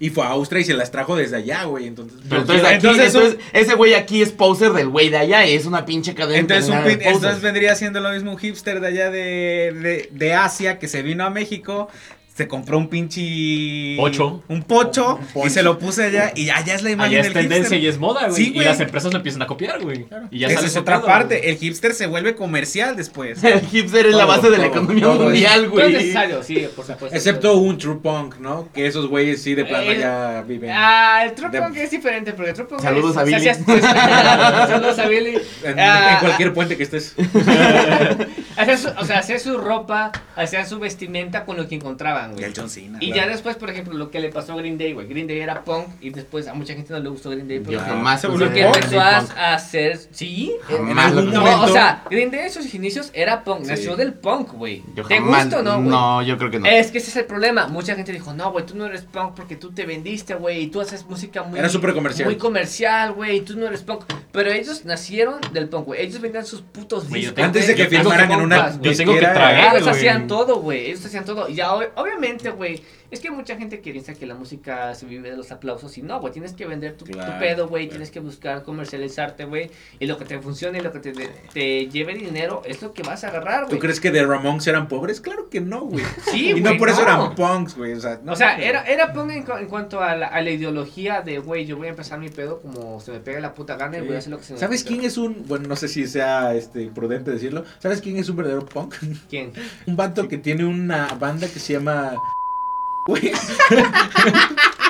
[0.00, 1.86] Y fue a Austria y se las trajo desde allá, güey.
[1.86, 5.46] Entonces, Pero entonces, aquí, entonces entonces, ese güey aquí es poser del güey de allá
[5.46, 6.38] y es una pinche cadena.
[6.40, 10.08] Entonces, un de pin- entonces vendría siendo lo mismo un hipster de allá de, de,
[10.10, 11.88] de Asia que se vino a México,
[12.34, 13.94] se compró un pinche...
[13.98, 14.42] Pocho.
[14.48, 15.46] Un pocho Un poncho.
[15.46, 17.82] y se lo puse allá y allá es la imagen Allá es del tendencia hipster.
[17.82, 18.32] y es moda, güey.
[18.34, 18.66] Sí, y güey.
[18.66, 20.06] las empresas lo empiezan a copiar, güey.
[20.30, 21.38] Y ya Esa es otra pedo, parte.
[21.38, 21.50] güey.
[21.50, 23.44] El hipster se vuelve comercial después.
[23.44, 25.70] El hipster es la Todo, base de la todo, economía todo es- mundial, No es
[25.72, 25.92] güey.
[25.92, 27.14] necesario, sí, por supuesto.
[27.16, 28.68] Excepto un true punk, ¿no?
[28.72, 30.70] Que esos güeyes sí de plano El- ya viven.
[30.72, 33.44] Ah, el true De- punk es diferente, porque el true punk Saludos es- a Billy.
[33.82, 35.36] Saludos a Billy.
[35.64, 37.14] En, Ah, en cualquier puente que estés.
[38.56, 42.44] hacía su- o sea, hacía su ropa, hacían su vestimenta con lo que encontraban, güey.
[42.44, 42.98] el John Cena.
[43.00, 43.22] Y Claro.
[43.28, 45.06] ya después, por ejemplo, lo que le pasó a Green Day, güey.
[45.06, 47.58] Green Day era punk y después a mucha gente no le gustó Green Day.
[47.60, 49.98] Porque Yo jamás Se volvió porque empezó a, a hacer.
[50.12, 53.68] Sí, Jamás lo No, o sea, Green Day en sus inicios era punk, Sí.
[53.68, 54.82] nació del punk, güey.
[54.94, 55.88] Yo ¿Te jamás- gusta o no, güey?
[55.88, 56.66] No, yo creo que no.
[56.66, 57.68] Es que ese es el problema.
[57.68, 60.66] Mucha gente dijo, no, güey, tú no eres punk porque tú te vendiste, güey, y
[60.68, 61.58] tú haces música muy...
[61.58, 62.26] Era súper comercial.
[62.28, 64.04] Muy comercial, güey, y tú no eres punk.
[64.32, 66.02] Pero ellos nacieron del punk, güey.
[66.02, 67.42] Ellos vendían sus putos discos.
[67.42, 68.80] Antes de que firmaran en una.
[68.80, 70.86] Yo tengo que tragar, Ellos hacían todo, güey.
[70.90, 71.48] Ellos hacían todo.
[71.48, 72.82] Y ya, ob- obviamente, güey,
[73.12, 76.02] Es que mucha gente que piensa que la música se vive de los aplausos y
[76.02, 77.90] no, güey, tienes que vender tu, pedo, güey, claro.
[77.90, 81.12] tienes que buscar comercializarte, güey, y lo que te funcione y lo que te,
[81.52, 83.80] te, lleve dinero es lo que vas a agarrar, ¿Tú güey.
[83.80, 85.20] crees que The Ramones eran pobres?
[85.20, 86.02] Claro que no, güey.
[86.30, 87.92] Sí, y no güey, por eso eran punks, güey.
[87.92, 90.40] O sea, no o sea, era, era punk en, cu- en cuanto a la, a
[90.40, 93.52] la ideología de, güey, yo voy a empezar mi pedo como se me pega la
[93.52, 95.68] puta gana y voy a hacer lo que se me ¿Sabes quién es un, bueno,
[95.68, 98.94] no sé si sea este prudente decirlo, ¿sabes quién es un verdadero punk?
[99.28, 99.52] ¿Quién?
[99.86, 102.14] Un vato que tiene una banda que se llama
[103.06, 103.32] güey.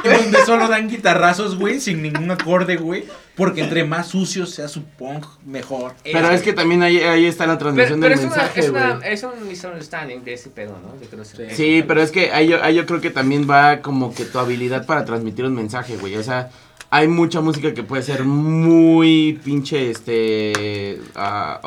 [0.05, 3.05] donde solo dan guitarrazos, güey, sin ningún acorde, güey,
[3.37, 5.95] porque entre más sucio sea su punk, mejor.
[6.03, 8.83] Pero es que también ahí, ahí está la transmisión pero del mensaje, es, güey.
[8.83, 10.95] una, es un misunderstanding de ese pedo, ¿no?
[11.09, 14.15] Creo que- Sí, pero es que ahí yo, ahí yo creo que también va como
[14.15, 16.17] que tu habilidad para transmitir un mensaje, güey.
[16.17, 16.51] O sea,
[16.91, 21.01] hay mucha música que puede ser muy pinche, este...
[21.15, 21.61] ah,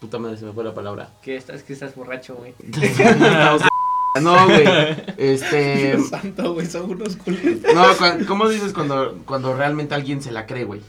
[0.00, 1.10] puta madre, se me fue la palabra.
[1.22, 2.54] Que estás, que estás borracho, güey.
[4.20, 4.64] no, güey.
[5.16, 5.96] Este...
[5.96, 7.60] Dios santo, güey, son unos culeros.
[7.74, 10.80] No, ¿cómo dices cuando, cuando realmente alguien se la cree, güey?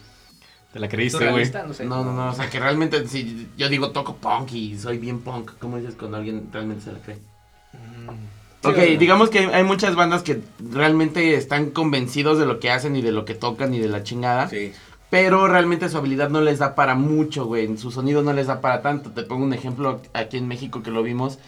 [0.74, 1.50] Te la creíste, güey.
[1.68, 1.86] No sé.
[1.86, 5.22] No, no, no, o sea, que realmente, si yo digo toco punk y soy bien
[5.22, 7.18] punk, ¿cómo dices cuando alguien realmente se la cree?
[8.64, 9.00] Ok, Sí, o no.
[9.00, 13.02] digamos que hay, hay muchas bandas que realmente están convencidos de lo que hacen y
[13.02, 14.74] de lo que tocan y de la chingada, Sí.
[15.10, 18.62] pero realmente su habilidad no les da para mucho, güey, su sonido no les da
[18.62, 19.12] para tanto.
[19.12, 21.40] Te pongo un ejemplo aquí en México que lo vimos,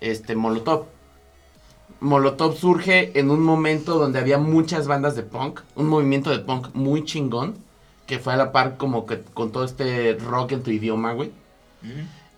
[0.00, 0.86] este, Molotov.
[2.00, 6.68] Molotov surge en un momento donde había muchas bandas de punk, un movimiento de punk
[6.74, 7.54] muy chingón,
[8.06, 11.30] que fue a la par como que con todo este rock en tu idioma, güey.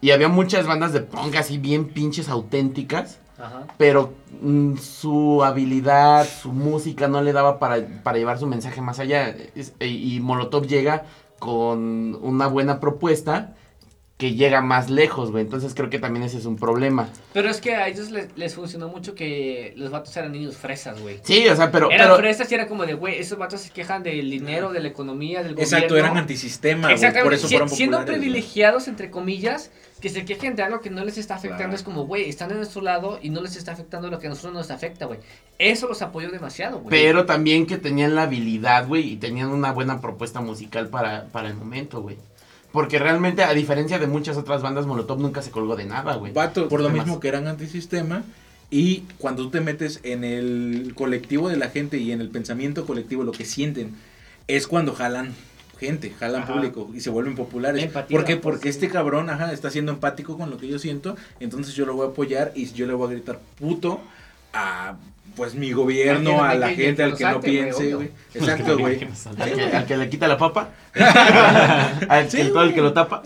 [0.00, 3.66] Y había muchas bandas de punk así bien pinches auténticas, Ajá.
[3.76, 8.98] pero mm, su habilidad, su música no le daba para, para llevar su mensaje más
[9.00, 9.34] allá.
[9.54, 11.04] Es- y, y Molotov llega
[11.38, 13.54] con una buena propuesta
[14.18, 15.44] que llega más lejos, güey.
[15.44, 17.08] Entonces creo que también ese es un problema.
[17.32, 21.00] Pero es que a ellos les, les funcionó mucho que los vatos eran niños fresas,
[21.00, 21.20] güey.
[21.22, 21.88] Sí, o sea, pero...
[21.88, 24.80] eran pero fresas y era como de, güey, esos vatos se quejan del dinero, de
[24.80, 25.62] la economía, del gobierno.
[25.76, 27.24] Exacto, eran antisistema, güey, Exactamente.
[27.24, 28.20] por eso Si- fueron siendo populares.
[28.20, 31.76] privilegiados, entre comillas, que se quejen de algo que no les está afectando, Claro.
[31.76, 34.30] es como, güey, están en nuestro lado y no les está afectando lo que a
[34.30, 35.20] nosotros nos afecta, güey.
[35.60, 36.90] Eso los apoyó demasiado, güey.
[36.90, 41.46] Pero también que tenían la habilidad, güey, y tenían una buena propuesta musical para, para
[41.48, 42.16] el momento, güey.
[42.72, 46.32] Porque realmente, a diferencia de muchas otras bandas, Molotov nunca se colgó de nada, güey.
[46.32, 48.24] Vato, por lo mismo que eran antisistema.
[48.70, 52.84] Y cuando tú te metes en el colectivo de la gente y en el pensamiento
[52.84, 53.94] colectivo, lo que sienten,
[54.46, 55.34] es cuando jalan
[55.78, 56.54] gente, jalan Ajá.
[56.54, 57.82] público y se vuelven populares.
[57.82, 58.36] Empatía, ¿Por qué?
[58.36, 58.78] pues, Porque sí.
[58.78, 62.06] este cabrón, ajá, está siendo empático con lo que yo siento, entonces yo lo voy
[62.08, 64.00] a apoyar y yo le voy a gritar puto
[64.59, 64.96] a
[65.36, 68.11] pues mi gobierno, a la que- gente, al que no piense, güey.
[68.34, 68.98] Exacto, güey.
[69.72, 70.70] Al que, le quita la papa.
[72.09, 73.22] al que todo el que lo tapa.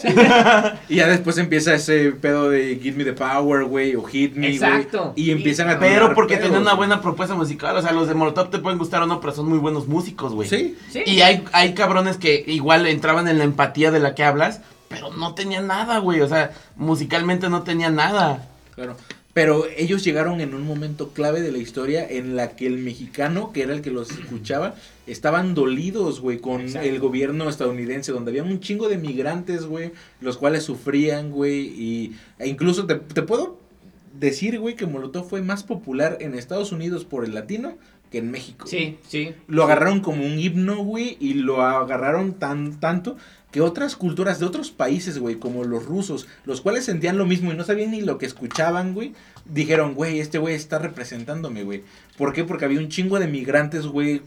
[0.90, 4.48] Y ya después empieza ese pedo de Give Me the Power, güey, o Hit Me,
[4.48, 4.54] güey.
[4.56, 5.14] Exacto.
[5.16, 7.76] Y empiezan a Pero porque tenían una buena propuesta musical.
[7.78, 10.34] O sea, los de Molotov te pueden gustar o no, pero son muy buenos músicos,
[10.34, 10.48] güey.
[10.48, 11.02] Sí, Sí.
[11.06, 15.10] Y hay, hay cabrones que igual entraban en la empatía de la que hablas, pero
[15.12, 16.20] no tenían nada, güey.
[16.20, 18.46] O sea, musicalmente no tenían nada.
[18.74, 18.96] Claro.
[19.34, 23.50] Pero ellos llegaron en un momento clave de la historia en la que el mexicano,
[23.52, 24.74] que era el que los escuchaba,
[25.06, 26.86] estaban dolidos, güey, con Exacto.
[26.86, 32.16] el gobierno estadounidense, donde había un chingo de migrantes, güey, los cuales sufrían, güey, y
[32.38, 33.58] e incluso te, te puedo
[34.12, 37.78] decir, güey, que Molotov fue más popular en Estados Unidos por el latino
[38.10, 38.66] que en México.
[38.66, 39.34] Sí, sí.
[39.48, 43.16] Lo agarraron como un himno, güey, y lo agarraron tan tanto
[43.52, 47.52] que otras culturas de otros países, güey, como los rusos, los cuales sentían lo mismo
[47.52, 49.12] y no sabían ni lo que escuchaban, güey,
[49.44, 51.84] dijeron, güey, este güey está representándome, güey.
[52.16, 52.44] ¿Por qué?
[52.44, 54.22] Porque había un chingo de migrantes, güey,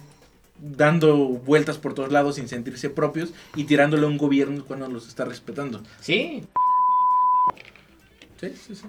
[0.60, 5.08] dando vueltas por todos lados sin sentirse propios y tirándole a un gobierno cuando los
[5.08, 5.82] está respetando.
[6.00, 6.44] Sí.
[8.40, 8.84] Sí, sí, sí.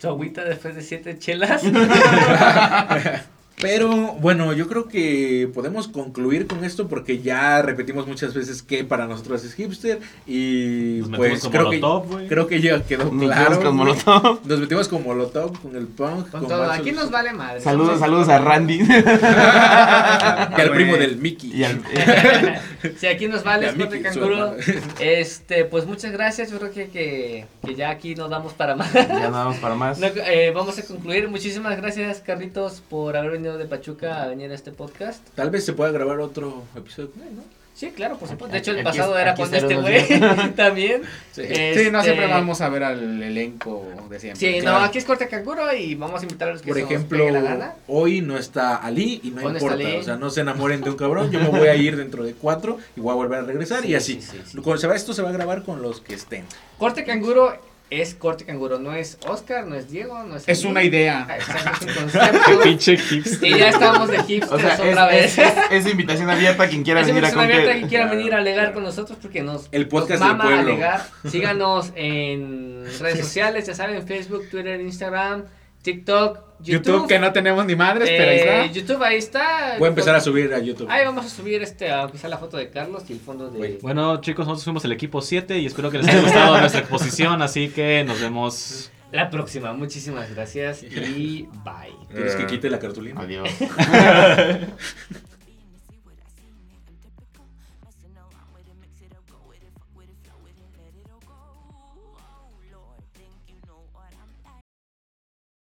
[0.00, 1.62] Su agüita después de siete chelas.
[3.62, 3.88] Pero
[4.20, 9.06] bueno, yo creo que podemos concluir con esto porque ya repetimos muchas veces que para
[9.06, 11.80] nosotros es hipster y Nos pues con creo que,
[12.28, 13.50] creo que ya quedó Nos claro.
[13.50, 13.76] metimos con.
[13.76, 14.40] Molotov.
[14.46, 16.60] Nos metimos con Molotov, con el punk, Con con todo.
[16.66, 17.60] Vasos- Aquí nos vale madre.
[17.60, 18.80] Saludos, saludos a Randy.
[18.82, 21.52] y al primo del Mickey.
[21.54, 21.80] y al-
[22.98, 24.56] Si aquí nos vale, Scott su Canguro.
[25.00, 26.50] Este, pues muchas gracias.
[26.50, 28.92] Yo creo que, que, que ya aquí nos damos para más.
[28.92, 29.98] ya nada más para más.
[29.98, 31.28] No, eh, vamos a concluir.
[31.28, 35.26] Muchísimas gracias, Carlitos, por haber venido de Pachuca a venir a este podcast.
[35.34, 37.61] Tal vez se pueda grabar otro episodio con él, ¿no?
[37.74, 38.52] Sí, claro, por supuesto.
[38.52, 41.02] De hecho, el Aquí pasado es- era aquí con este güey también.
[41.32, 41.40] Sí.
[41.42, 44.38] Este, Sí, no siempre vamos a ver al elenco de siempre.
[44.54, 44.78] Sí, Claro.
[44.80, 47.40] no, aquí es Corte Canguro y vamos a invitar a los que Por ejemplo, la
[47.40, 47.72] gana.
[47.88, 49.74] hoy no está Ali y no importa.
[49.74, 49.96] Ali.
[49.96, 51.30] O sea, no se enamoren de un cabrón.
[51.30, 53.88] Yo me voy a ir dentro de cuatro y voy a volver a regresar Sí,
[53.88, 54.14] y así.
[54.20, 54.58] sí, sí, sí.
[54.58, 56.44] Cuando se va, esto se va a grabar con los que estén.
[56.78, 57.56] Corte Canguro
[58.00, 60.48] es Corte Canguro, no es Oscar, no es Diego, no es...
[60.48, 61.26] Es una idea.
[61.28, 62.60] Ah, es concepto.
[62.62, 63.48] pinche hipster.
[63.48, 65.38] y ya estamos de hipsters O sea, otra es, vez.
[65.46, 67.78] es, es- es invitación abierta a quien quiera Es venir a invitación abierta a contar.
[67.78, 68.74] quien quiera Claro, venir a alegar claro.
[68.74, 70.72] con nosotros porque nos, El podcast nos del pueblo.
[70.72, 71.06] alegar.
[71.28, 75.44] Síganos en redes sociales, ya saben, Facebook, Twitter, Instagram,
[75.82, 76.84] TikTok, YouTube.
[76.86, 78.66] YouTube, que no tenemos ni madres, pero ahí Eh, está.
[78.72, 79.74] YouTube, ahí está.
[79.78, 80.88] Voy a empezar a subir a YouTube.
[80.88, 83.78] Ahí vamos a subir este, aunque sea la foto de Carlos y el fondo de...
[83.82, 87.42] Bueno, chicos, nosotros fuimos el equipo 7 y espero que les haya gustado nuestra exposición,
[87.42, 88.90] así que nos vemos.
[89.10, 91.92] La próxima, muchísimas gracias y bye.
[92.14, 93.20] ¿Quieres que quite la cartulina?
[93.20, 93.48] Adiós.